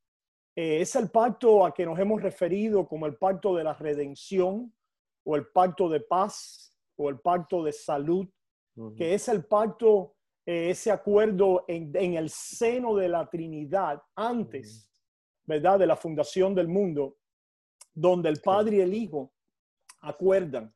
Eh, 0.55 0.81
es 0.81 0.95
el 0.95 1.11
pacto 1.11 1.67
a 1.67 1.75
que 1.75 1.85
nos 1.85 1.99
hemos 1.99 2.23
referido 2.23 2.87
como 2.87 3.07
el 3.07 3.17
pacto 3.17 3.57
de 3.57 3.65
la 3.65 3.75
redención 3.75 4.73
o 5.25 5.35
el 5.35 5.49
pacto 5.49 5.89
de 5.89 6.01
paz 6.01 6.73
o 6.97 7.09
el 7.09 7.19
pacto 7.19 7.65
de 7.65 7.73
salud, 7.73 8.29
que 8.97 9.15
es 9.15 9.29
el 9.29 9.45
pacto, 9.45 10.15
eh, 10.47 10.71
ese 10.71 10.93
acuerdo 10.93 11.65
en, 11.67 11.91
en, 11.95 12.15
el 12.15 12.31
seno 12.31 12.95
de 12.95 13.09
la 13.09 13.29
Trinidad 13.29 14.01
antes, 14.15 14.91
¿verdad? 15.45 15.79
De 15.81 15.87
la 15.87 15.97
fundación 15.97 16.55
del 16.55 16.69
mundo, 16.69 17.17
donde 17.93 18.29
el 18.29 18.41
Padre 18.41 18.77
y 18.77 18.81
el 18.81 18.95
Hijo 18.95 19.33
acuerdan 20.01 20.73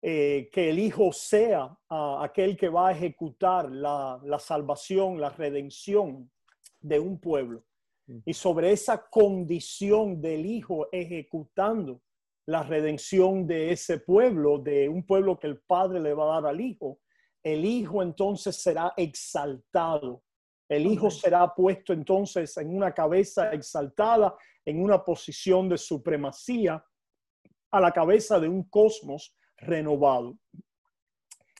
eh, 0.00 0.48
que 0.52 0.70
el 0.70 0.78
Hijo 0.78 1.12
sea 1.12 1.76
aquel 1.88 2.56
que 2.56 2.68
va 2.68 2.88
a 2.88 2.92
ejecutar 2.92 3.70
la, 3.70 4.38
salvación, 4.38 5.20
la 5.20 5.30
redención 5.30 6.30
de 6.80 7.00
un 7.00 7.18
pueblo. 7.18 7.64
Y 8.24 8.32
sobre 8.32 8.72
esa 8.72 9.06
condición 9.10 10.20
del 10.20 10.46
Hijo 10.46 10.88
ejecutando 10.92 12.00
la 12.46 12.62
redención 12.62 13.46
de 13.46 13.72
ese 13.72 13.98
pueblo, 13.98 14.58
de 14.58 14.88
un 14.88 15.04
pueblo 15.04 15.38
que 15.38 15.48
el 15.48 15.60
Padre 15.60 16.00
le 16.00 16.14
va 16.14 16.24
a 16.24 16.40
dar 16.40 16.50
al 16.52 16.60
Hijo, 16.60 17.00
el 17.42 17.64
Hijo 17.64 18.02
entonces 18.02 18.56
será 18.56 18.94
exaltado. 18.96 20.22
El 20.68 20.86
Hijo 20.86 21.10
será 21.10 21.52
puesto 21.54 21.92
entonces 21.92 22.56
en 22.56 22.74
una 22.74 22.94
cabeza 22.94 23.52
exaltada, 23.52 24.36
en 24.64 24.82
una 24.82 25.04
posición 25.04 25.68
de 25.68 25.76
supremacía, 25.76 26.82
a 27.70 27.80
la 27.80 27.92
cabeza 27.92 28.38
de 28.38 28.48
un 28.48 28.62
cosmos 28.64 29.36
renovado. 29.58 30.38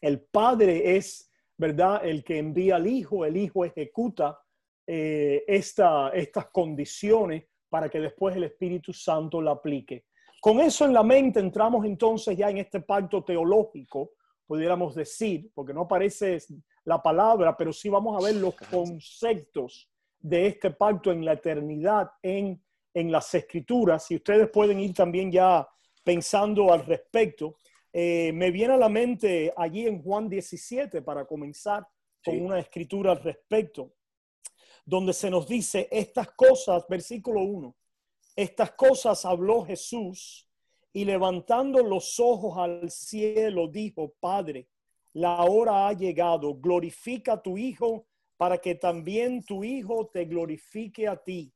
El 0.00 0.20
Padre 0.20 0.96
es, 0.96 1.30
¿verdad?, 1.56 2.06
el 2.06 2.24
que 2.24 2.38
envía 2.38 2.76
al 2.76 2.86
Hijo, 2.86 3.24
el 3.24 3.36
Hijo 3.36 3.64
ejecuta 3.64 4.38
eh, 4.86 5.44
estas 5.46 6.46
condiciones 6.52 7.44
para 7.68 7.88
que 7.88 8.00
después 8.00 8.34
el 8.36 8.44
Espíritu 8.44 8.92
Santo 8.92 9.42
la 9.42 9.52
aplique. 9.52 10.06
Con 10.40 10.60
eso 10.60 10.84
en 10.84 10.92
la 10.92 11.02
mente 11.02 11.40
entramos 11.40 11.84
entonces 11.84 12.36
ya 12.36 12.48
en 12.48 12.58
este 12.58 12.80
pacto 12.80 13.24
teológico, 13.24 14.12
pudiéramos 14.46 14.94
decir, 14.94 15.50
porque 15.54 15.74
no 15.74 15.82
aparece 15.82 16.38
la 16.84 17.02
palabra, 17.02 17.56
pero 17.56 17.72
sí 17.72 17.88
vamos 17.88 18.16
a 18.16 18.24
ver 18.24 18.36
los 18.36 18.54
conceptos 18.54 19.90
de 20.18 20.46
este 20.46 20.70
pacto 20.70 21.12
en 21.12 21.24
la 21.24 21.34
eternidad 21.34 22.10
en, 22.22 22.62
en 22.94 23.12
las 23.12 23.34
escrituras. 23.34 24.10
Y 24.10 24.16
ustedes 24.16 24.48
pueden 24.48 24.80
ir 24.80 24.94
también 24.94 25.30
ya 25.30 25.68
pensando 26.02 26.72
al 26.72 26.86
respecto. 26.86 27.56
Eh, 27.92 28.32
me 28.34 28.50
viene 28.50 28.74
a 28.74 28.76
la 28.78 28.88
mente 28.88 29.52
allí 29.56 29.86
en 29.86 30.02
Juan 30.02 30.28
17 30.28 31.02
para 31.02 31.24
comenzar 31.24 31.86
con 32.24 32.40
una 32.40 32.58
escritura 32.58 33.12
al 33.12 33.22
respecto, 33.22 33.94
donde 34.84 35.12
se 35.12 35.30
nos 35.30 35.46
dice 35.46 35.88
estas 35.90 36.30
cosas, 36.32 36.84
versículo 36.88 37.40
1, 37.40 37.74
estas 38.36 38.72
cosas 38.72 39.24
habló 39.24 39.64
Jesús 39.64 40.48
y 40.92 41.04
levantando 41.04 41.82
los 41.82 42.18
ojos 42.20 42.58
al 42.58 42.90
cielo 42.90 43.68
dijo, 43.68 44.14
Padre, 44.20 44.68
la 45.12 45.44
hora 45.44 45.88
ha 45.88 45.92
llegado, 45.92 46.54
glorifica 46.54 47.34
a 47.34 47.42
tu 47.42 47.56
Hijo 47.56 48.06
para 48.36 48.58
que 48.58 48.74
también 48.74 49.42
tu 49.42 49.64
Hijo 49.64 50.08
te 50.12 50.24
glorifique 50.24 51.08
a 51.08 51.16
ti, 51.16 51.52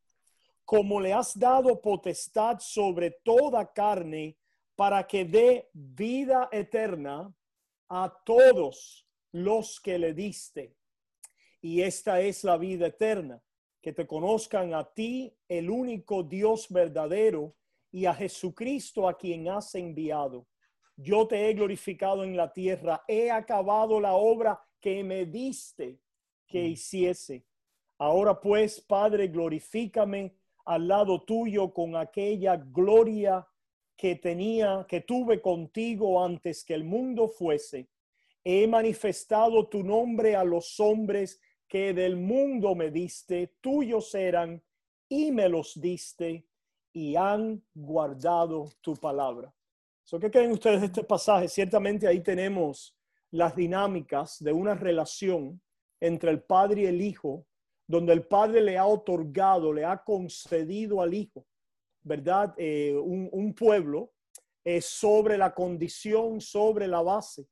como 0.64 1.00
le 1.00 1.12
has 1.12 1.38
dado 1.38 1.80
potestad 1.80 2.58
sobre 2.58 3.10
toda 3.22 3.72
carne 3.72 4.36
para 4.82 5.06
que 5.06 5.24
dé 5.24 5.70
vida 5.72 6.48
eterna 6.50 7.32
a 7.88 8.12
todos 8.24 9.06
los 9.30 9.78
que 9.78 9.96
le 9.96 10.12
diste. 10.12 10.74
Y 11.60 11.82
esta 11.82 12.20
es 12.20 12.42
la 12.42 12.56
vida 12.56 12.88
eterna, 12.88 13.40
que 13.80 13.92
te 13.92 14.08
conozcan 14.08 14.74
a 14.74 14.92
ti, 14.92 15.32
el 15.46 15.70
único 15.70 16.24
Dios 16.24 16.66
verdadero, 16.68 17.54
y 17.92 18.06
a 18.06 18.14
Jesucristo 18.14 19.06
a 19.06 19.16
quien 19.16 19.46
has 19.46 19.72
enviado. 19.76 20.48
Yo 20.96 21.28
te 21.28 21.48
he 21.48 21.54
glorificado 21.54 22.24
en 22.24 22.36
la 22.36 22.52
tierra, 22.52 23.04
he 23.06 23.30
acabado 23.30 24.00
la 24.00 24.14
obra 24.14 24.60
que 24.80 25.04
me 25.04 25.26
diste 25.26 26.00
que 26.44 26.64
mm. 26.64 26.66
hiciese. 26.72 27.46
Ahora 27.98 28.40
pues, 28.40 28.80
Padre, 28.80 29.28
glorifícame 29.28 30.34
al 30.64 30.88
lado 30.88 31.22
tuyo 31.22 31.72
con 31.72 31.94
aquella 31.94 32.56
gloria 32.56 33.46
que 33.96 34.16
tenía, 34.16 34.86
que 34.88 35.02
tuve 35.02 35.40
contigo 35.40 36.24
antes 36.24 36.64
que 36.64 36.74
el 36.74 36.84
mundo 36.84 37.28
fuese. 37.28 37.88
He 38.44 38.66
manifestado 38.66 39.68
tu 39.68 39.84
nombre 39.84 40.34
a 40.34 40.44
los 40.44 40.80
hombres 40.80 41.40
que 41.68 41.94
del 41.94 42.16
mundo 42.16 42.74
me 42.74 42.90
diste, 42.90 43.54
tuyos 43.60 44.14
eran 44.14 44.62
y 45.08 45.30
me 45.30 45.48
los 45.48 45.80
diste 45.80 46.46
y 46.92 47.16
han 47.16 47.62
guardado 47.74 48.70
tu 48.80 48.94
palabra. 48.96 49.54
¿Qué 50.20 50.30
creen 50.30 50.52
ustedes 50.52 50.80
de 50.80 50.86
este 50.86 51.04
pasaje? 51.04 51.48
Ciertamente 51.48 52.06
ahí 52.06 52.20
tenemos 52.20 52.94
las 53.30 53.56
dinámicas 53.56 54.42
de 54.42 54.52
una 54.52 54.74
relación 54.74 55.62
entre 56.00 56.30
el 56.30 56.42
Padre 56.42 56.82
y 56.82 56.86
el 56.86 57.00
Hijo, 57.00 57.46
donde 57.86 58.12
el 58.12 58.26
Padre 58.26 58.60
le 58.60 58.76
ha 58.76 58.84
otorgado, 58.84 59.72
le 59.72 59.84
ha 59.84 60.02
concedido 60.04 61.00
al 61.00 61.14
Hijo 61.14 61.46
¿verdad? 62.02 62.54
Eh, 62.56 62.94
un, 62.96 63.54
pueblo 63.54 64.12
es 64.64 64.86
sobre 64.86 65.38
la 65.38 65.54
condición, 65.54 66.40
sobre 66.40 66.86
la 66.86 67.02
base 67.02 67.46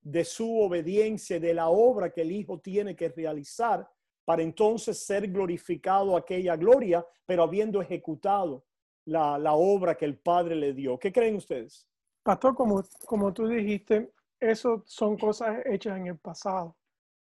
de 0.00 0.24
su 0.24 0.58
obediencia, 0.58 1.40
de 1.40 1.54
la 1.54 1.68
obra 1.68 2.10
que 2.10 2.22
el 2.22 2.32
Hijo 2.32 2.58
tiene 2.60 2.94
que 2.94 3.08
realizar 3.08 3.88
para 4.24 4.42
entonces 4.42 4.98
ser 4.98 5.28
glorificado 5.28 6.16
aquella 6.16 6.56
gloria, 6.56 7.06
pero 7.26 7.42
habiendo 7.42 7.80
ejecutado 7.80 8.64
la, 9.06 9.38
la 9.38 9.54
obra 9.54 9.96
que 9.96 10.04
el 10.04 10.18
Padre 10.18 10.54
le 10.56 10.72
dio. 10.72 10.98
¿Qué 10.98 11.12
creen 11.12 11.36
ustedes? 11.36 11.86
Pastor, 12.22 12.54
como, 12.54 12.82
como 13.06 13.32
tú 13.32 13.46
dijiste, 13.46 14.10
eso 14.40 14.82
son 14.86 15.16
cosas 15.16 15.58
hechas 15.66 15.98
en 15.98 16.06
el 16.06 16.18
pasado. 16.18 16.76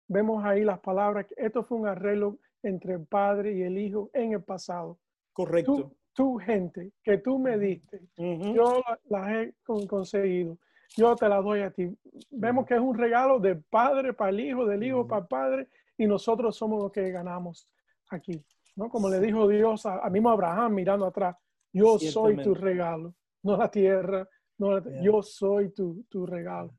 Vemos 0.08 0.44
ahí 0.44 0.64
las 0.64 0.80
palabras, 0.80 1.26
esto 1.38 1.64
fue 1.64 1.78
un 1.78 1.88
arreglo 1.88 2.38
entre 2.64 2.94
el 2.96 3.06
Padre 3.06 3.54
y 3.54 3.64
el 3.64 3.78
Hijo 3.78 4.10
en 4.14 4.34
el 4.34 4.44
pasado. 4.44 5.00
Correcto 5.34 5.94
tu 6.13 6.38
gente 6.38 6.91
que 7.04 7.17
tú 7.17 7.39
me 7.39 7.58
diste, 7.58 8.02
yo 8.17 8.82
las 9.10 9.30
he 9.32 9.54
conseguido, 9.88 10.58
yo 10.97 11.15
te 11.15 11.30
la 11.30 11.41
doy 11.41 11.62
a 11.62 11.71
ti. 11.71 11.89
Vemos 12.30 12.65
que 12.65 12.76
es 12.76 12.82
un 12.82 12.97
regalo 12.97 13.39
del 13.39 13.63
padre 13.63 14.13
para 14.13 14.30
el 14.30 14.39
hijo, 14.39 14.65
del 14.65 14.84
hijo 14.84 15.08
para 15.08 15.21
el 15.21 15.28
padre, 15.28 15.67
y 15.97 16.08
nosotros 16.08 16.56
somos 16.56 16.82
los 16.82 16.91
que 16.91 17.12
ganamos 17.12 17.67
aquí. 18.10 18.43
¿no? 18.76 18.89
Como 18.89 19.10
le 19.10 19.19
dijo 19.19 19.47
Dios 19.47 19.86
a, 19.86 20.10
mismo 20.10 20.30
Abraham 20.30 20.74
mirando 20.74 21.06
atrás, 21.06 21.36
yo 21.74 21.97
soy 21.97 22.38
tu 22.38 22.54
regalo, 22.54 23.13
no 23.43 23.58
la 23.58 23.69
tierra, 23.69 24.28
no 24.58 24.82
yo 25.02 25.21
soy 25.21 25.69
tu, 25.69 26.04
tu 26.10 26.26
regalo. 26.26 26.74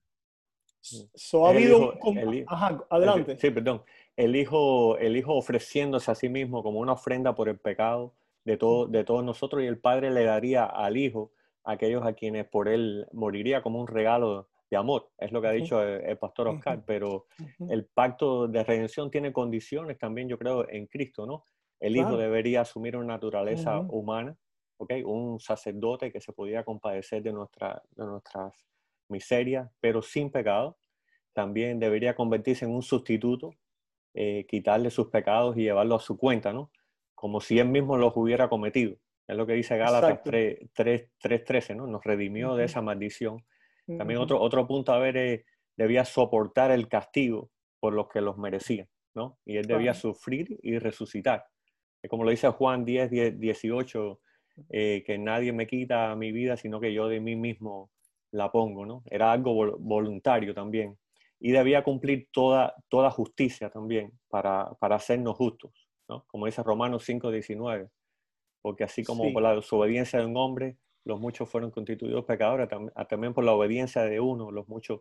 So, 0.83 1.47
ha 1.47 1.51
habido 1.51 1.95
adelante. 2.91 3.39
sí, 3.39 3.51
perdón. 3.51 3.83
El 4.17 4.35
hijo, 4.35 4.99
el 4.99 5.17
hijo 5.17 5.35
ofreciéndose 5.35 6.11
a 6.11 6.15
sí 6.15 6.29
mismo 6.29 6.63
como 6.63 6.81
una 6.81 6.93
ofrenda 6.93 7.35
por 7.35 7.49
el 7.49 7.59
pecado, 7.59 8.15
de, 8.45 8.57
todo, 8.57 8.87
de 8.87 9.05
todos 9.05 9.25
nosotros 9.25 9.63
y 9.63 9.67
el 9.67 9.79
Padre 9.79 10.11
le 10.11 10.25
daría 10.25 10.65
al 10.65 10.97
Hijo 10.97 11.33
a 11.65 11.73
aquellos 11.73 12.05
a 12.05 12.15
quienes 12.15 12.47
por 12.47 12.69
él 12.69 13.07
moriría 13.13 13.63
como 13.63 13.81
un 13.81 13.87
regalo 13.87 14.49
de 14.71 14.77
amor. 14.77 15.11
Es 15.19 15.33
lo 15.33 15.41
que 15.41 15.49
ha 15.49 15.53
dicho 15.53 15.83
el, 15.83 16.17
pastor 16.19 16.49
Oscar, 16.49 16.83
pero 16.87 17.27
el 17.69 17.87
pacto 17.87 18.49
de 18.49 18.65
redención 18.65 19.11
tiene 19.11 19.33
condiciones 19.33 19.99
también, 19.99 20.29
yo 20.29 20.39
creo, 20.39 20.69
en 20.69 20.87
Cristo, 20.87 21.27
¿no? 21.27 21.45
El 21.79 21.97
Hijo 21.97 22.17
debería 22.17 22.61
asumir 22.61 22.97
una 22.97 23.15
naturaleza 23.15 23.81
humana, 23.81 24.37
¿ok? 24.79 24.93
Un 25.05 25.41
sacerdote 25.41 26.13
que 26.13 26.21
se 26.21 26.33
podía 26.33 26.65
compadecer 26.65 27.23
de, 27.23 27.33
nuestra, 27.33 27.83
de 27.91 28.07
nuestras 28.07 28.55
miserias, 29.09 29.69
pero 29.81 30.01
sin 30.01 30.31
pecado. 30.31 30.79
También 31.33 31.79
debería 31.79 32.15
convertirse 32.15 32.65
en 32.65 32.71
un 32.73 32.83
sustituto, 32.83 33.55
eh, 34.15 34.47
quitarle 34.49 34.91
sus 34.91 35.09
pecados 35.09 35.57
y 35.57 35.63
llevarlo 35.63 35.97
a 35.97 36.01
su 36.01 36.17
cuenta, 36.17 36.53
¿no? 36.53 36.71
Como 37.23 37.41
si 37.41 37.61
él 37.61 37.69
mismo 37.69 37.97
los 37.97 38.17
hubiera 38.17 38.49
cometido. 38.49 38.97
Es 39.29 39.37
lo 39.37 39.47
que 39.47 39.53
dice 39.53 39.79
Gálatas 39.79 40.25
3.13, 40.25 41.77
¿no? 41.77 41.87
Nos 41.87 42.03
redimió 42.03 42.57
de 42.57 42.65
esa 42.65 42.83
maldición. 42.83 43.45
También 43.87 44.19
otro, 44.19 44.41
otro 44.41 44.67
punto 44.67 44.93
a 44.93 44.99
ver 44.99 45.17
es 45.17 45.45
debía 45.77 46.05
soportar 46.05 46.73
el 46.73 46.89
castigo 46.89 47.53
por 47.79 47.93
los 47.93 48.09
que 48.09 48.21
los 48.21 48.39
merecían, 48.39 48.89
¿no? 49.15 49.39
Y 49.45 49.57
él 49.57 49.67
debía 49.67 49.95
sufrir 49.95 50.59
y 50.65 50.81
resucitar. 50.81 51.45
Como 52.09 52.25
lo 52.25 52.33
dice 52.33 52.49
Juan 52.49 52.85
10, 52.85 53.39
18, 53.39 54.21
eh, 54.71 55.05
que 55.07 55.17
nadie 55.17 55.53
me 55.53 55.69
quita 55.69 56.17
mi 56.17 56.33
vida, 56.33 56.57
sino 56.57 56.81
que 56.81 56.93
yo 56.93 57.07
de 57.07 57.21
mí 57.21 57.37
mismo 57.37 57.93
la 58.33 58.51
pongo, 58.51 58.85
¿no? 58.85 59.05
Era 59.09 59.31
algo 59.31 59.79
voluntario 59.79 60.55
también. 60.55 60.99
Y 61.39 61.53
debía 61.53 61.85
cumplir 61.85 62.27
toda, 62.33 62.75
toda 62.89 63.13
justicia 63.13 63.71
también 63.71 64.11
para, 64.29 64.73
para 64.81 64.97
hacernos 64.97 65.37
justos, 65.37 65.71
¿no? 66.13 66.25
Como 66.27 66.47
dice 66.47 66.63
Romanos 66.63 67.05
5, 67.05 67.31
19. 67.31 67.91
Porque 68.61 68.85
así 68.85 69.03
como 69.03 69.33
por 69.33 69.43
la 69.43 69.55
desobediencia 69.55 70.19
de 70.19 70.27
un 70.27 70.37
hombre, 70.37 70.77
los 71.05 71.19
muchos 71.19 71.49
fueron 71.49 71.71
constituidos 71.71 72.25
pecadores, 72.25 72.69
también 73.09 73.35
por 73.35 73.45
la 73.45 73.53
obediencia 73.53 74.03
de 74.03 74.21
uno, 74.21 74.51
los 74.51 74.69
muchos 74.69 75.01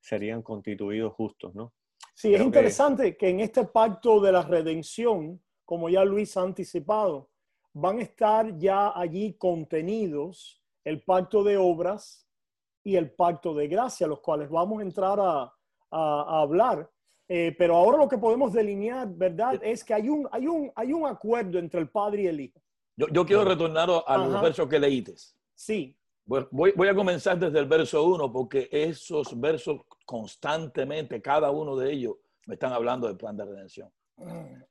serían 0.00 0.42
constituidos 0.42 1.12
justos, 1.12 1.54
¿no? 1.54 1.72
Sí, 2.14 2.34
es 2.34 2.40
interesante 2.40 3.16
que... 3.16 3.28
en 3.28 3.40
este 3.40 3.64
pacto 3.64 4.20
de 4.20 4.32
la 4.32 4.42
redención, 4.42 5.40
como 5.64 5.88
ya 5.88 6.04
Luis 6.04 6.36
ha 6.36 6.42
anticipado, 6.42 7.30
van 7.72 7.98
a 7.98 8.02
estar 8.02 8.56
ya 8.56 8.98
allí 8.98 9.34
contenidos 9.34 10.62
el 10.84 11.02
pacto 11.02 11.44
de 11.44 11.56
obras 11.56 12.26
y 12.84 12.96
el 12.96 13.10
pacto 13.10 13.52
de 13.52 13.66
gracia, 13.66 14.06
los 14.06 14.20
cuales 14.20 14.48
vamos 14.48 14.78
a 14.78 14.82
entrar 14.82 15.18
a, 15.20 15.52
hablar. 15.90 16.90
Eh, 17.28 17.54
pero 17.58 17.76
ahora 17.76 17.98
lo 17.98 18.08
que 18.08 18.18
podemos 18.18 18.52
delinear, 18.52 19.08
¿verdad? 19.08 19.60
Es 19.62 19.82
que 19.82 19.94
hay 19.94 20.08
un, 20.08 20.28
hay 20.30 20.46
un, 20.46 20.70
hay 20.74 20.92
un 20.92 21.06
acuerdo 21.06 21.58
entre 21.58 21.80
el 21.80 21.88
Padre 21.88 22.22
y 22.22 22.26
el 22.28 22.40
Hijo. 22.40 22.60
Yo, 22.96 23.26
quiero 23.26 23.44
retornar 23.44 23.90
a 24.06 24.16
los 24.16 24.40
versos 24.40 24.68
que 24.68 24.78
leíste. 24.78 25.14
Sí. 25.54 25.94
Voy, 26.24 26.72
voy, 26.74 26.88
a 26.88 26.94
comenzar 26.94 27.38
desde 27.38 27.58
el 27.58 27.66
verso 27.66 28.02
1 28.04 28.32
porque 28.32 28.68
esos 28.72 29.38
versos 29.38 29.82
constantemente, 30.04 31.20
cada 31.20 31.50
uno 31.50 31.76
de 31.76 31.92
ellos, 31.92 32.16
me 32.46 32.54
están 32.54 32.72
hablando 32.72 33.06
del 33.06 33.16
plan 33.16 33.36
de 33.36 33.44
redención. 33.44 33.90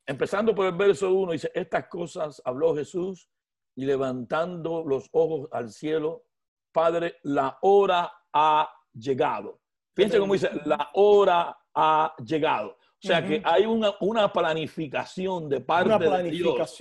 Empezando 0.05 0.55
por 0.55 0.65
el 0.65 0.73
verso 0.73 1.13
1, 1.13 1.33
dice, 1.33 1.51
estas 1.53 1.87
cosas 1.87 2.41
habló 2.43 2.75
Jesús 2.75 3.29
y 3.75 3.85
levantando 3.85 4.83
los 4.83 5.07
ojos 5.11 5.47
al 5.51 5.69
cielo, 5.69 6.23
Padre, 6.71 7.17
la 7.23 7.57
hora 7.61 8.11
ha 8.33 8.69
llegado. 8.93 9.59
Fíjense 9.93 10.19
cómo 10.19 10.33
dice, 10.33 10.49
la 10.65 10.89
hora 10.93 11.55
ha 11.75 12.15
llegado. 12.25 12.77
O 13.03 13.07
sea 13.07 13.23
que 13.23 13.41
hay 13.43 13.65
una, 13.65 13.93
una 13.99 14.31
planificación 14.31 15.47
de 15.47 15.61
parte 15.61 16.09
de 16.09 16.31
Dios 16.31 16.77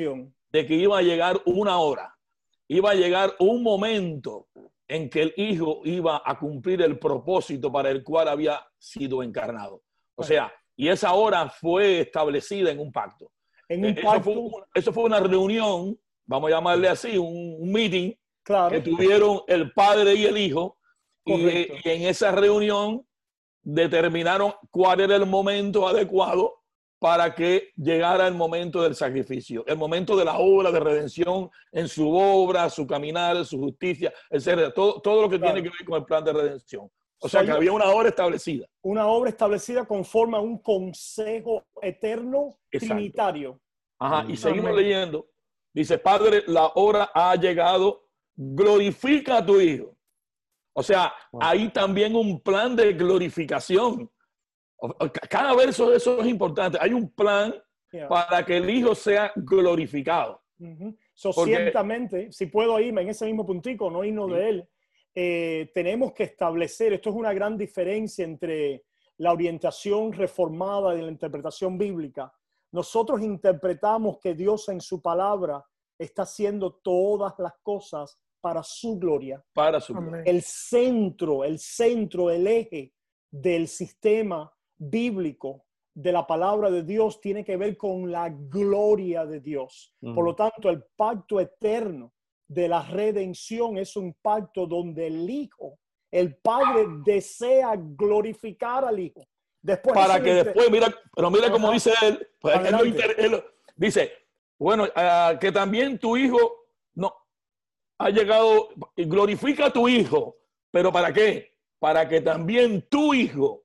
de 0.51 0.65
que 0.65 0.75
iba 0.75 0.97
a 0.97 1.03
llegar 1.03 1.41
una 1.45 1.79
hora, 1.79 2.17
iba 2.69 2.93
a 2.93 2.95
llegar 2.95 3.35
un 3.41 3.63
momento 3.63 4.49
en 4.89 5.11
que 5.11 5.23
el 5.23 5.35
Hijo 5.37 5.81
iba 5.85 6.23
a 6.25 6.39
cumplir 6.39 6.81
el 6.83 6.99
propósito 6.99 7.71
para 7.71 7.91
el 7.91 8.03
cual 8.03 8.29
había 8.29 8.65
sido 8.79 9.23
encarnado. 9.23 9.83
O 10.15 10.23
sea, 10.23 10.53
y 10.77 10.89
esa 10.89 11.13
hora 11.13 11.49
fue 11.49 12.01
establecida 12.01 12.71
en 12.71 12.79
un 12.79 12.93
pacto. 12.93 13.33
En 13.69 13.85
un 13.85 13.95
pacto. 13.95 14.67
Eso, 14.73 14.93
fue, 14.93 15.05
una 15.05 15.21
reunión, 15.21 15.99
vamos 16.25 16.51
a 16.51 16.55
llamarle 16.55 16.89
así, 16.89 17.19
un, 17.19 17.71
meeting 17.73 18.13
que 18.71 18.81
tuvieron 18.81 19.41
el 19.49 19.73
Padre 19.73 20.15
y 20.15 20.25
el 20.25 20.39
Hijo. 20.39 20.79
y 21.25 21.67
en 21.85 22.07
esa 22.07 22.31
reunión 22.31 23.05
determinaron 23.65 24.53
cuál 24.71 25.01
era 25.01 25.17
el 25.17 25.27
momento 25.27 25.89
adecuado 25.89 26.61
para 26.99 27.35
que 27.35 27.71
llegara 27.77 28.27
el 28.27 28.35
momento 28.35 28.83
del 28.83 28.95
sacrificio, 28.95 29.65
el 29.67 29.77
momento 29.77 30.17
de 30.17 30.25
la 30.25 30.39
obra 30.39 30.71
de 30.71 30.81
redención 30.81 31.51
en 31.73 31.89
su 31.89 32.11
obra, 32.11 32.71
su 32.71 32.87
caminar, 32.87 33.45
su 33.45 33.59
justicia, 33.59 34.13
etcétera, 34.31 34.73
todo, 34.73 35.01
todo 35.01 35.23
lo 35.23 35.29
que 35.29 35.39
tiene 35.39 35.63
que 35.63 35.69
ver 35.69 35.85
con 35.87 35.99
el 35.99 36.05
plan 36.05 36.25
de 36.25 36.33
redención. 36.33 36.91
O 37.21 37.29
sea 37.29 37.45
que 37.45 37.51
había 37.51 37.73
una 37.73 37.91
obra 37.91 38.11
establecida. 38.11 38.67
Una 38.83 39.07
obra 39.07 39.31
establecida 39.31 39.85
conforme 39.87 40.37
a 40.37 40.41
un 40.41 40.59
consejo 40.59 41.65
eterno 41.81 42.59
trinitario. 42.71 43.61
Ajá, 43.99 44.27
y 44.29 44.37
seguimos 44.37 44.75
leyendo. 44.75 45.27
Dice, 45.73 45.99
Padre, 45.99 46.45
la 46.47 46.73
hora 46.75 47.11
ha 47.15 47.35
llegado, 47.37 48.05
glorifica 48.35 49.39
a 49.39 49.47
tu 49.47 49.61
Hijo. 49.61 49.94
O 50.75 50.83
sea, 50.83 51.13
hay 51.41 51.69
también 51.71 52.15
un 52.17 52.41
plan 52.41 52.77
de 52.77 52.93
glorificación. 52.93 54.11
Cada 55.31 55.55
verso 55.55 55.89
de 55.89 55.97
eso 55.97 56.21
es 56.21 56.27
importante. 56.27 56.79
Hay 56.81 56.93
un 56.93 57.11
plan 57.11 57.55
para 58.09 58.45
que 58.45 58.57
el 58.57 58.69
Hijo 58.69 58.95
sea 58.95 59.33
glorificado. 59.37 60.43
ciertamente, 61.17 62.33
si 62.33 62.47
puedo 62.47 62.79
irme 62.81 63.03
en 63.03 63.11
ese 63.11 63.25
mismo 63.27 63.47
puntico, 63.47 63.91
no 63.91 64.05
irnos 64.05 64.33
de 64.33 64.49
él, 64.49 64.69
eh, 65.15 65.71
tenemos 65.73 66.13
que 66.13 66.25
establecer, 66.25 66.93
esto 66.93 67.11
es 67.11 67.17
una 67.17 67.33
gran 67.33 67.57
diferencia 67.57 68.25
entre 68.25 68.85
la 69.19 69.33
orientación 69.33 70.13
reformada 70.13 70.97
y 70.97 71.03
la 71.03 71.09
interpretación 71.09 71.79
bíblica. 71.79 72.33
Nosotros 72.73 73.23
interpretamos 73.23 74.19
que 74.19 74.35
Dios 74.35 74.69
en 74.71 74.81
su 74.81 75.01
palabra 75.01 75.65
está 75.97 76.23
haciendo 76.23 76.73
todas 76.73 77.35
las 77.39 77.53
cosas 77.63 78.19
para 78.45 78.63
su 78.63 78.99
gloria. 78.99 79.43
Para 79.55 79.81
su 79.81 79.95
gloria. 79.95 80.23
El 80.27 80.43
centro, 80.43 81.45
el 81.45 81.59
centro, 81.59 82.31
el 82.31 82.47
eje 82.47 82.93
del 83.31 83.69
sistema 83.69 84.53
bíblico 84.77 85.65
de 85.95 86.13
la 86.13 86.27
palabra 86.27 86.71
de 86.71 86.83
Dios 86.83 87.23
tiene 87.23 87.43
que 87.43 87.57
ver 87.57 87.79
con 87.79 88.13
la 88.13 88.29
gloria 88.29 89.25
de 89.25 89.41
Dios. 89.41 89.95
Por 89.99 90.27
lo 90.27 90.35
tanto, 90.35 90.69
el 90.69 90.85
pacto 90.95 91.41
eterno 91.41 92.13
de 92.47 92.69
la 92.69 92.83
redención 92.83 93.79
es 93.79 93.97
un 93.97 94.15
pacto 94.21 94.67
donde 94.67 95.07
el 95.07 95.31
Hijo, 95.31 95.79
el 96.11 96.37
Padre 96.37 96.85
desea 97.03 97.77
glorificar 97.79 98.85
al 98.85 99.01
Hijo. 99.01 99.25
Después, 99.63 99.95
para 99.95 100.23
que 100.23 100.35
después, 100.35 100.71
mira, 100.71 100.95
pero 101.17 101.31
mira 101.31 101.51
cómo 101.51 101.73
dice 101.73 101.93
él, 102.03 102.29
pues 102.39 102.61
dice, 103.75 104.13
bueno, 104.59 104.87
ah, 104.95 105.39
que 105.41 105.51
también 105.51 105.99
tu 105.99 106.19
Hijo 106.19 106.64
ha 108.05 108.11
llegado, 108.11 108.69
glorifica 108.97 109.67
a 109.67 109.73
tu 109.73 109.89
Hijo, 109.89 110.37
pero 110.71 110.93
¿para 110.93 111.11
qué? 111.11 111.57
Para 111.79 112.07
que 112.07 112.21
también 112.21 112.87
tu 112.91 113.15
Hijo 113.15 113.65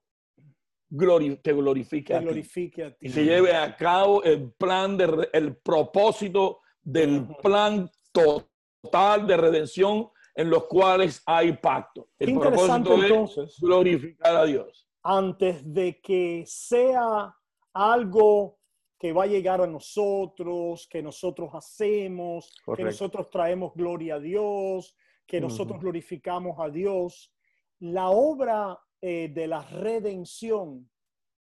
te 1.44 1.54
glorifique, 1.54 2.16
a, 2.16 2.96
ti. 2.96 3.08
y 3.08 3.10
se 3.10 3.26
lleve 3.26 3.54
a 3.54 3.76
cabo 3.76 4.24
el 4.24 4.52
plan, 4.54 4.98
de, 4.98 5.30
el 5.34 5.58
propósito 5.58 6.62
del 6.82 7.28
plan 7.44 7.92
total 8.14 9.28
de 9.28 9.38
redención 9.38 10.10
en 10.34 10.50
los 10.50 10.66
cuales 10.68 11.22
hay 11.26 11.52
pacto. 11.58 12.08
El 12.18 12.40
propósito 12.40 12.94
entonces, 13.04 13.50
es 13.50 13.60
glorificar 13.60 14.38
a 14.38 14.46
Dios. 14.46 14.90
Antes 15.04 15.62
de 15.72 16.00
que 16.00 16.46
sea 16.48 17.36
algo 17.74 18.59
que 19.00 19.14
va 19.14 19.24
a 19.24 19.28
llegar 19.28 19.62
a 19.62 19.68
nosotros, 19.68 20.88
que 20.92 21.02
nosotros 21.02 21.52
hacemos, 21.54 22.54
que 22.76 22.84
nosotros 22.84 23.30
traemos 23.30 23.74
gloria 23.74 24.16
a 24.16 24.20
Dios, 24.20 24.96
que 25.26 25.40
nosotros 25.40 25.80
glorificamos 25.80 26.60
a 26.60 26.70
Dios, 26.70 27.34
la 27.80 28.10
obra 28.10 28.78
eh, 29.02 29.30
de 29.34 29.48
la 29.48 29.62
redención 29.62 30.90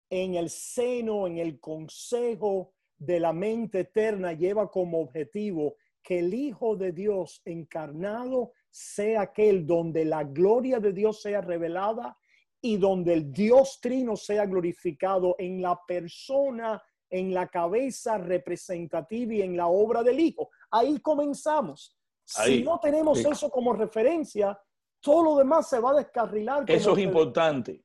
en 0.08 0.36
el 0.36 0.50
seno, 0.50 1.26
en 1.26 1.38
el 1.38 1.58
consejo 1.58 2.74
de 2.96 3.18
la 3.18 3.32
mente 3.32 3.80
eterna, 3.80 4.32
lleva 4.32 4.70
como 4.70 5.00
objetivo 5.00 5.74
que 6.02 6.20
el 6.20 6.32
Hijo 6.32 6.76
de 6.76 6.92
Dios 6.92 7.42
encarnado 7.44 8.52
sea 8.70 9.22
aquel 9.22 9.66
donde 9.66 10.04
la 10.04 10.22
gloria 10.22 10.78
de 10.78 10.92
Dios 10.92 11.20
sea 11.22 11.40
revelada 11.40 12.16
y 12.60 12.76
donde 12.76 13.14
el 13.14 13.32
Dios 13.32 13.80
trino 13.80 14.16
sea 14.16 14.46
glorificado 14.46 15.34
en 15.38 15.60
la 15.60 15.78
persona, 15.86 16.82
en 17.10 17.32
la 17.32 17.48
cabeza 17.48 18.18
representativa 18.18 19.34
y 19.34 19.42
en 19.42 19.56
la 19.56 19.66
obra 19.66 20.02
del 20.02 20.20
Hijo. 20.20 20.50
Ahí 20.70 20.98
comenzamos. 21.00 21.96
si 22.24 22.62
no 22.62 22.78
tenemos 22.78 23.18
eso 23.24 23.50
como 23.50 23.72
referencia, 23.72 24.58
todo 25.00 25.22
lo 25.22 25.36
demás 25.36 25.68
se 25.68 25.80
va 25.80 25.92
a 25.92 25.94
descarrilar. 25.94 26.64
Eso 26.66 26.92
es 26.92 26.98
importante. 26.98 27.84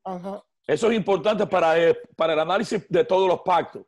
Eso 0.65 0.89
es 0.89 0.95
importante 0.95 1.45
para, 1.45 1.79
eh, 1.79 1.97
para 2.15 2.33
el 2.33 2.39
análisis 2.39 2.87
de 2.89 3.03
todos 3.05 3.27
los 3.27 3.41
pactos. 3.41 3.85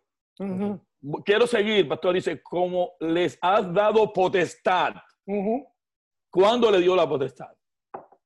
Quiero 1.23 1.45
seguir, 1.47 1.87
pastor, 1.87 2.15
dice, 2.15 2.41
como 2.41 2.93
les 2.99 3.37
has 3.41 3.71
dado 3.73 4.11
potestad. 4.11 4.95
¿Cuándo 6.29 6.71
le 6.71 6.79
dio 6.79 6.95
la 6.95 7.07
potestad? 7.07 7.53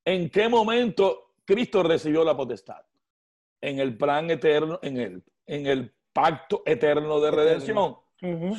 ¿En 0.03 0.29
qué 0.29 0.47
momento 0.47 1.33
Cristo 1.45 1.83
recibió 1.83 2.23
la 2.23 2.35
potestad? 2.35 2.81
En 3.61 3.79
el 3.79 3.97
plan 3.97 4.29
eterno, 4.31 4.79
en 4.81 4.97
el, 4.97 5.23
en 5.45 5.67
el 5.67 5.95
pacto 6.19 6.63
eterno 6.65 7.19
de 7.21 7.31
redención. 7.31 7.97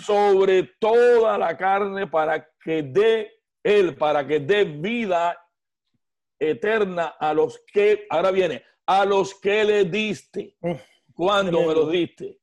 Sobre 0.00 0.62
toda 0.80 1.36
la 1.36 1.54
carne 1.56 2.06
para 2.06 2.48
que 2.58 2.82
dé 2.82 3.30
Él, 3.62 3.94
para 3.96 4.26
que 4.26 4.40
dé 4.40 4.64
vida 4.64 5.36
eterna 6.38 7.08
a 7.20 7.34
los 7.34 7.62
que, 7.70 8.06
ahora 8.08 8.30
viene, 8.30 8.62
a 8.86 9.04
los 9.04 9.34
que 9.34 9.62
le 9.64 9.84
diste. 9.84 10.56
¿Cuándo 11.12 11.60
me 11.60 11.74
los 11.74 11.90
diste? 11.90 12.40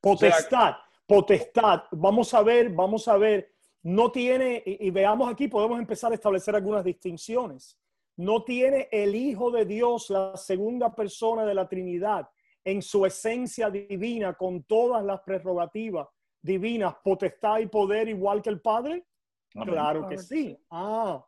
Potestad, 0.00 0.76
potestad. 1.04 1.82
Vamos 1.90 2.32
a 2.32 2.42
ver, 2.42 2.70
vamos 2.70 3.08
a 3.08 3.16
ver. 3.16 3.52
No 3.82 4.12
tiene, 4.12 4.62
y, 4.64 4.90
veamos 4.90 5.28
aquí, 5.28 5.48
podemos 5.48 5.80
empezar 5.80 6.12
a 6.12 6.14
establecer 6.14 6.54
algunas 6.54 6.84
distinciones. 6.84 7.76
no 8.16 8.44
tiene 8.44 8.88
el 8.92 9.14
Hijo 9.14 9.50
de 9.50 9.64
Dios, 9.64 10.10
la 10.10 10.36
segunda 10.36 10.94
persona 10.94 11.44
de 11.46 11.54
la 11.54 11.66
Trinidad, 11.66 12.28
en 12.64 12.82
su 12.82 13.06
esencia 13.06 13.70
divina, 13.70 14.34
con 14.34 14.62
todas 14.64 15.04
las 15.04 15.20
prerrogativas 15.20 16.08
divinas, 16.42 16.94
potestad 17.02 17.58
y 17.58 17.66
poder 17.66 18.08
igual 18.08 18.42
que 18.42 18.50
el 18.50 18.60
Padre? 18.60 19.06
Claro 19.50 20.06
que 20.06 20.18
sí. 20.18 20.56
Ah, 20.70 21.24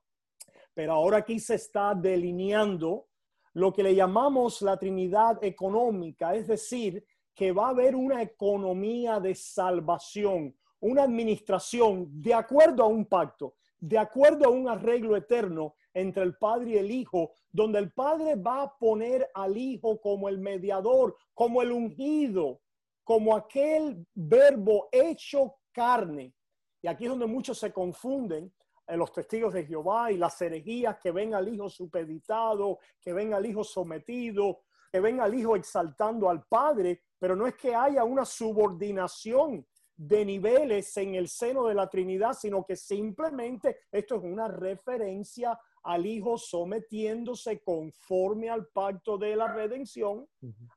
pero 0.74 0.92
ahora 0.92 1.18
aquí 1.18 1.38
se 1.38 1.56
está 1.56 1.94
delineando 1.94 3.08
lo 3.54 3.72
que 3.72 3.82
le 3.82 3.94
llamamos 3.94 4.62
la 4.62 4.78
Trinidad 4.78 5.42
económica, 5.44 6.34
es 6.34 6.46
decir, 6.46 7.04
que 7.34 7.52
va 7.52 7.66
a 7.66 7.70
haber 7.70 7.94
una 7.94 8.22
economía 8.22 9.20
de 9.20 9.34
salvación, 9.34 10.56
una 10.80 11.02
administración 11.02 12.08
de 12.22 12.34
acuerdo 12.34 12.84
a 12.84 12.86
un 12.86 13.06
pacto, 13.06 13.56
de 13.78 13.98
acuerdo 13.98 14.46
a 14.46 14.50
un 14.50 14.68
arreglo 14.68 15.16
eterno 15.16 15.74
entre 15.94 16.22
el 16.22 16.36
Padre 16.36 16.70
y 16.70 16.78
el 16.78 16.90
Hijo, 16.90 17.32
donde 17.50 17.78
el 17.78 17.92
Padre 17.92 18.36
va 18.36 18.62
a 18.62 18.78
poner 18.78 19.28
al 19.34 19.56
Hijo 19.56 20.00
como 20.00 20.28
el 20.28 20.38
mediador, 20.38 21.16
como 21.34 21.62
el 21.62 21.72
ungido, 21.72 22.60
como 23.04 23.36
aquel 23.36 24.06
verbo 24.14 24.88
hecho 24.90 25.56
carne. 25.72 26.34
Y 26.80 26.88
aquí 26.88 27.04
es 27.04 27.10
donde 27.10 27.26
muchos 27.26 27.58
se 27.58 27.72
confunden 27.72 28.52
en 28.86 28.98
los 28.98 29.12
testigos 29.12 29.54
de 29.54 29.64
Jehová 29.64 30.10
y 30.10 30.16
las 30.16 30.40
herejías 30.42 30.98
que 30.98 31.12
ven 31.12 31.34
al 31.34 31.48
Hijo 31.48 31.68
supeditado, 31.68 32.78
que 33.00 33.12
ven 33.12 33.32
al 33.34 33.46
Hijo 33.46 33.64
sometido, 33.64 34.62
que 34.90 35.00
ven 35.00 35.20
al 35.20 35.34
Hijo 35.34 35.56
exaltando 35.56 36.28
al 36.28 36.44
Padre, 36.44 37.02
pero 37.18 37.36
no 37.36 37.46
es 37.46 37.54
que 37.54 37.74
haya 37.74 38.04
una 38.04 38.24
subordinación 38.24 39.66
de 39.96 40.24
niveles 40.24 40.96
en 40.96 41.14
el 41.14 41.28
seno 41.28 41.66
de 41.66 41.74
la 41.74 41.88
Trinidad, 41.88 42.32
sino 42.32 42.64
que 42.64 42.76
simplemente 42.76 43.82
esto 43.90 44.16
es 44.16 44.24
una 44.24 44.48
referencia 44.48 45.58
al 45.82 46.06
Hijo 46.06 46.38
sometiéndose 46.38 47.60
conforme 47.60 48.48
al 48.48 48.66
pacto 48.68 49.18
de 49.18 49.36
la 49.36 49.52
redención 49.52 50.26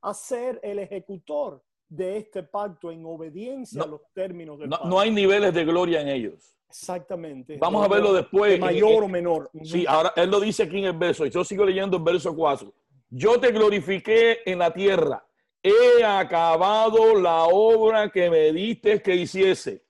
a 0.02 0.14
ser 0.14 0.60
el 0.64 0.80
ejecutor 0.80 1.64
de 1.88 2.18
este 2.18 2.44
pacto 2.44 2.92
en 2.92 3.06
obediencia 3.06 3.84
a 3.84 3.88
los 3.88 4.02
términos 4.14 4.58
del 4.58 4.70
no, 4.70 4.80
no 4.86 5.00
hay 5.00 5.12
niveles 5.12 5.54
de 5.54 5.64
gloria 5.66 6.02
en 6.02 6.10
ellos. 6.10 6.56
Exactamente. 6.68 7.58
Vamos 7.58 7.86
a 7.86 7.88
verlo 7.88 8.12
después. 8.12 8.60
mayor 8.60 9.04
o 9.04 9.08
menor. 9.08 9.50
Sí, 9.64 9.86
ahora 9.88 10.12
él 10.16 10.30
lo 10.30 10.40
dice 10.40 10.64
aquí 10.64 10.80
en 10.80 10.86
el 10.86 10.98
verso, 10.98 11.26
y 11.26 11.30
yo 11.30 11.44
sigo 11.44 11.64
leyendo 11.64 11.98
el 11.98 12.04
verso 12.04 12.36
4. 12.36 12.74
Yo 13.10 13.40
te 13.40 13.52
glorifiqué 13.52 14.40
en 14.46 14.60
la 14.60 14.74
tierra, 14.74 15.26
he 15.64 16.04
acabado 16.04 17.16
la 17.16 17.46
obra 17.46 18.10
que 18.10 18.30
me 18.30 18.52
diste 18.52 19.02
que 19.02 19.16
hiciese. 19.16 19.86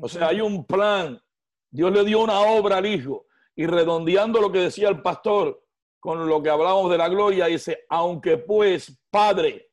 O 0.00 0.08
sea, 0.08 0.28
hay 0.28 0.40
un 0.40 0.64
plan. 0.64 1.20
Dios 1.70 1.92
le 1.92 2.04
dio 2.04 2.20
una 2.20 2.40
obra 2.40 2.78
al 2.78 2.86
Hijo. 2.86 3.26
Y 3.58 3.66
redondeando 3.66 4.40
lo 4.40 4.52
que 4.52 4.60
decía 4.60 4.88
el 4.88 5.02
pastor 5.02 5.60
con 5.98 6.28
lo 6.28 6.40
que 6.40 6.48
hablábamos 6.48 6.92
de 6.92 6.98
la 6.98 7.08
gloria, 7.08 7.46
dice, 7.46 7.86
aunque 7.88 8.38
pues, 8.38 8.96
Padre, 9.10 9.72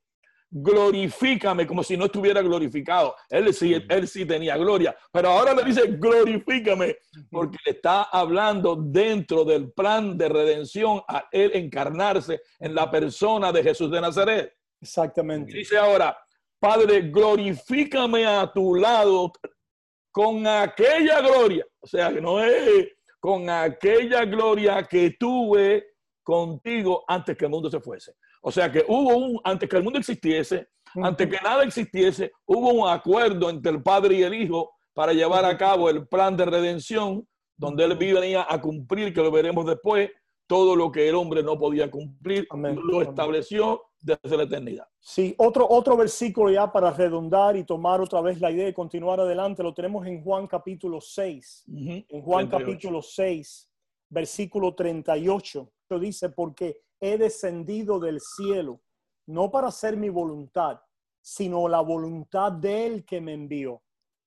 glorifícame 0.49 1.67
como 1.67 1.83
si 1.83 1.95
no 1.95 2.05
estuviera 2.05 2.41
glorificado. 2.41 3.15
Él 3.29 3.53
sí, 3.53 3.75
él 3.87 4.07
sí 4.07 4.25
tenía 4.25 4.57
gloria, 4.57 4.97
pero 5.11 5.29
ahora 5.29 5.53
le 5.53 5.63
dice 5.65 5.83
glorifícame 5.85 6.95
porque 7.29 7.59
le 7.63 7.73
está 7.73 8.03
hablando 8.03 8.75
dentro 8.75 9.45
del 9.45 9.71
plan 9.71 10.17
de 10.17 10.29
redención 10.29 11.03
a 11.07 11.27
él 11.31 11.51
encarnarse 11.53 12.41
en 12.57 12.73
la 12.73 12.89
persona 12.89 13.51
de 13.51 13.61
Jesús 13.61 13.91
de 13.91 14.01
Nazaret. 14.01 14.51
Exactamente. 14.81 15.55
dice 15.55 15.77
ahora, 15.77 16.17
Padre, 16.59 17.01
glorifícame 17.01 18.25
a 18.25 18.51
tu 18.51 18.73
lado 18.73 19.31
con 20.11 20.47
aquella 20.47 21.21
gloria, 21.21 21.67
o 21.79 21.85
sea, 21.85 22.11
que 22.11 22.19
no 22.19 22.43
es 22.43 22.94
con 23.25 23.49
aquella 23.49 24.23
gloria 24.23 24.83
que 24.83 25.15
tuve 25.19 25.83
contigo 26.21 27.03
antes 27.07 27.35
que 27.35 27.45
el 27.45 27.49
mundo 27.49 27.71
se 27.71 27.79
fuese. 27.79 28.13
O 28.43 28.51
sea 28.51 28.71
que 28.71 28.85
hubo 28.87 29.17
un, 29.17 29.41
antes 29.43 29.67
que 29.67 29.77
el 29.77 29.83
mundo 29.83 29.97
existiese, 29.97 30.67
antes 30.93 31.27
que 31.27 31.41
nada 31.41 31.63
existiese, 31.63 32.31
hubo 32.45 32.69
un 32.69 32.87
acuerdo 32.87 33.49
entre 33.49 33.71
el 33.71 33.81
Padre 33.81 34.17
y 34.17 34.21
el 34.21 34.35
Hijo 34.35 34.75
para 34.93 35.11
llevar 35.11 35.43
a 35.43 35.57
cabo 35.57 35.89
el 35.89 36.07
plan 36.07 36.37
de 36.37 36.45
redención, 36.45 37.27
donde 37.57 37.85
él 37.85 37.95
venía 37.95 38.45
a 38.47 38.61
cumplir, 38.61 39.11
que 39.11 39.23
lo 39.23 39.31
veremos 39.31 39.65
después, 39.65 40.11
todo 40.47 40.75
lo 40.75 40.91
que 40.91 41.09
el 41.09 41.15
hombre 41.15 41.43
no 41.43 41.57
podía 41.57 41.89
cumplir, 41.89 42.47
lo 42.51 43.01
estableció 43.01 43.81
desde 43.99 44.37
la 44.37 44.43
eternidad. 44.43 44.87
Sí, 44.99 45.33
otro, 45.37 45.67
otro 45.67 45.97
versículo 45.97 46.51
ya 46.51 46.71
para 46.71 46.91
redondar 46.91 47.55
y 47.57 47.63
tomar 47.63 48.01
otra 48.01 48.21
vez 48.21 48.39
la 48.39 48.51
idea 48.51 48.65
de 48.65 48.73
continuar 48.73 49.19
adelante, 49.19 49.63
lo 49.63 49.73
tenemos 49.73 50.05
en 50.05 50.23
Juan 50.23 50.47
capítulo 50.47 51.01
6. 51.01 51.65
En 52.09 52.21
Juan 52.21 52.47
capítulo 52.47 53.01
6, 53.01 53.71
versículo 54.09 54.75
38, 54.75 55.71
dice, 55.99 56.29
porque 56.29 56.81
he 56.99 57.17
descendido 57.17 57.99
del 57.99 58.19
cielo, 58.19 58.81
no 59.27 59.49
para 59.49 59.67
hacer 59.67 59.97
mi 59.97 60.09
voluntad, 60.09 60.79
sino 61.21 61.67
la 61.67 61.81
voluntad 61.81 62.51
de 62.51 62.85
Él 62.85 63.05
que 63.05 63.19
me 63.19 63.33
envió. 63.33 63.81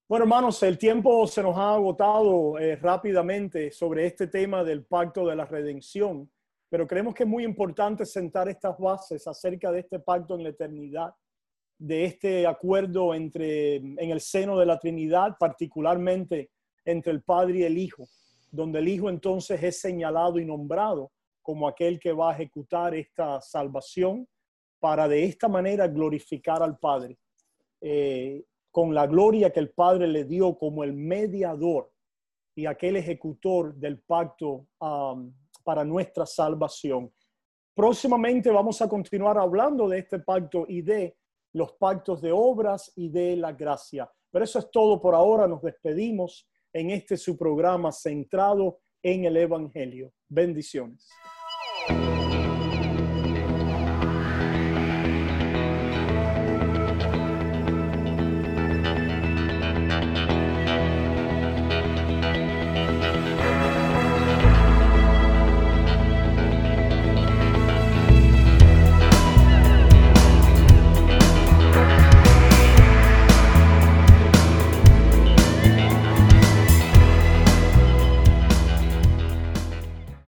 Bueno, 0.08 0.24
hermanos, 0.24 0.62
el 0.62 0.78
tiempo 0.78 1.26
se 1.26 1.42
nos 1.42 1.54
ha 1.58 1.74
agotado 1.74 2.58
eh, 2.58 2.76
rápidamente 2.76 3.70
sobre 3.70 4.06
este 4.06 4.26
tema 4.26 4.64
del 4.64 4.86
pacto 4.86 5.26
de 5.26 5.36
la 5.36 5.44
redención, 5.44 6.30
pero 6.70 6.86
creemos 6.86 7.14
que 7.14 7.24
es 7.24 7.28
muy 7.28 7.44
importante 7.44 8.06
sentar 8.06 8.48
estas 8.48 8.78
bases 8.78 9.26
acerca 9.26 9.70
de 9.70 9.80
este 9.80 9.98
pacto 9.98 10.34
en 10.34 10.44
la 10.44 10.48
eternidad, 10.48 11.12
de 11.76 12.06
este 12.06 12.46
acuerdo 12.46 13.12
entre 13.12 13.76
en 13.76 14.10
el 14.10 14.22
seno 14.22 14.58
de 14.58 14.64
la 14.64 14.78
Trinidad, 14.78 15.36
particularmente 15.38 16.52
entre 16.86 17.12
el 17.12 17.22
Padre 17.22 17.58
y 17.58 17.62
el 17.64 17.76
Hijo, 17.76 18.08
donde 18.50 18.78
el 18.78 18.88
Hijo 18.88 19.10
entonces 19.10 19.62
es 19.62 19.78
señalado 19.78 20.38
y 20.38 20.46
nombrado 20.46 21.12
como 21.42 21.68
aquel 21.68 22.00
que 22.00 22.14
va 22.14 22.30
a 22.30 22.34
ejecutar 22.34 22.94
esta 22.94 23.42
salvación 23.42 24.26
para 24.80 25.06
de 25.06 25.24
esta 25.24 25.48
manera 25.48 25.86
glorificar 25.86 26.62
al 26.62 26.78
Padre, 26.78 27.18
eh, 27.82 28.42
con 28.78 28.94
la 28.94 29.08
gloria 29.08 29.50
que 29.50 29.58
el 29.58 29.70
Padre 29.70 30.06
le 30.06 30.22
dio 30.22 30.56
como 30.56 30.84
el 30.84 30.92
mediador 30.92 31.90
y 32.54 32.64
aquel 32.64 32.94
ejecutor 32.94 33.74
del 33.74 33.98
pacto 34.02 34.68
um, 34.78 35.34
para 35.64 35.84
nuestra 35.84 36.24
salvación. 36.24 37.12
Próximamente 37.74 38.52
vamos 38.52 38.80
a 38.80 38.88
continuar 38.88 39.36
hablando 39.36 39.88
de 39.88 39.98
este 39.98 40.20
pacto 40.20 40.64
y 40.68 40.82
de 40.82 41.18
los 41.54 41.72
pactos 41.72 42.22
de 42.22 42.30
obras 42.30 42.92
y 42.94 43.08
de 43.08 43.34
la 43.34 43.50
gracia. 43.50 44.08
Pero 44.30 44.44
eso 44.44 44.60
es 44.60 44.70
todo 44.70 45.02
por 45.02 45.16
ahora. 45.16 45.48
Nos 45.48 45.60
despedimos 45.60 46.48
en 46.72 46.90
este 46.90 47.16
su 47.16 47.36
programa 47.36 47.90
centrado 47.90 48.78
en 49.02 49.24
el 49.24 49.38
Evangelio. 49.38 50.12
Bendiciones. 50.28 51.08